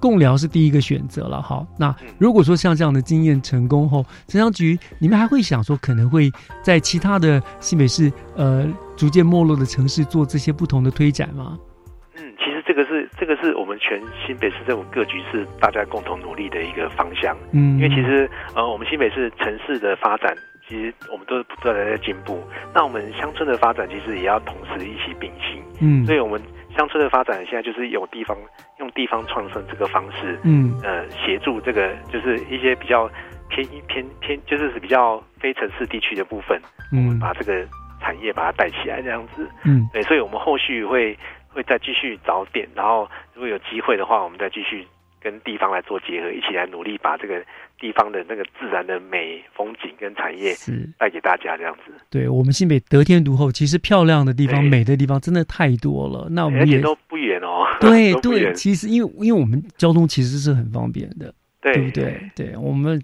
[0.00, 1.66] 共聊是第一个选择了，好。
[1.78, 6.30] 那如果说像这样的经验成功后，城乡局你们还会想说，可能会
[6.62, 8.66] 在其他的新北市呃
[8.98, 11.56] 逐渐没落的城市做这些不同的推展吗？
[12.66, 17.36] 这个是这个是我们全新北市政府各局是大家共同努力的一个方向。
[17.52, 20.34] 嗯因为其实呃，我们新北市城市的发展，
[20.66, 22.42] 其实我们都是不断的在进步。
[22.74, 25.62] 那我们乡村的发展，其实也要同时一起并行。
[25.80, 26.40] 嗯所以我们
[26.76, 28.36] 乡村的发展现在就是有地方
[28.78, 33.08] 用地方创生这个方式，嗯呃，协助这个就是一些比较
[33.48, 36.60] 偏偏偏就是比较非城市地区的部分，
[36.92, 37.66] 嗯把这个
[38.00, 39.48] 产业把它带起来，这样子。
[39.64, 41.16] 嗯对，所以我们后续会
[41.54, 44.86] 会再继续找点，然后如果有机会的话，我们再继续
[45.20, 47.42] 跟地方来做结合，一起来努力把这个
[47.80, 51.92] 地方的那个自然的美风景跟产业是带给大家，这样子。
[52.10, 56.28] 对我们新北得天独厚，其实漂亮的地方、美的地方真的太多了。
[56.30, 57.64] 那我们也且都不远哦。
[57.80, 62.30] 对对，其实因为因为我们交通其实是很方便的，对不对？
[62.36, 63.02] 对我们，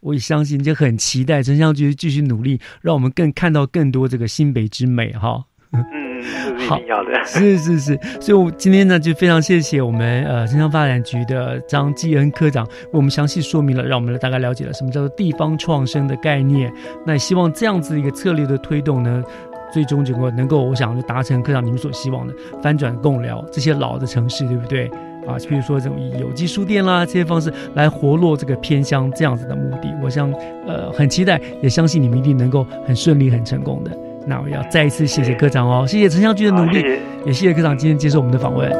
[0.00, 5.44] 我也相信，就很期待城乡局继续努力，让我们更看到更多这个新北之美哈。
[5.72, 5.80] 嗯，
[6.22, 7.24] 这是一定要的。
[7.24, 16.72] 是是是，所以我今天呢就非常谢谢我们呃城乡发展局的张继恩科长为我们详细说明了，让我们大概了解了什么叫做地方创生的概念。
[17.06, 19.22] 那希望这样子一个策略的推动呢。
[19.72, 24.88] 最终结果能够，我想就达成科长你们所希望的翻转共寮这些老的城市，对不对？
[25.28, 30.28] 啊，比如说这种以有机书店啦这些方式来活络这个偏乡这样子的目的，我想
[30.66, 34.09] 呃很期待，也相信你们一定能够很顺利、很成功的。
[34.30, 38.70] 那我要再一次谢谢科长哦，谢谢城乡局的努力，谢谢也谢谢科长今天接受我们的访问。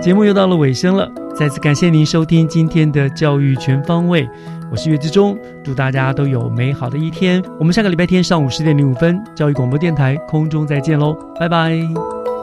[0.00, 4.26] 节目又到了尾声了，再次感谢您收听今天的教育全方位，
[4.70, 7.42] 我是岳志忠，祝大家都有美好的一天。
[7.58, 12.35] 我们下个礼拜天上午十点零五分，教育广播电台空中再见喽，拜拜。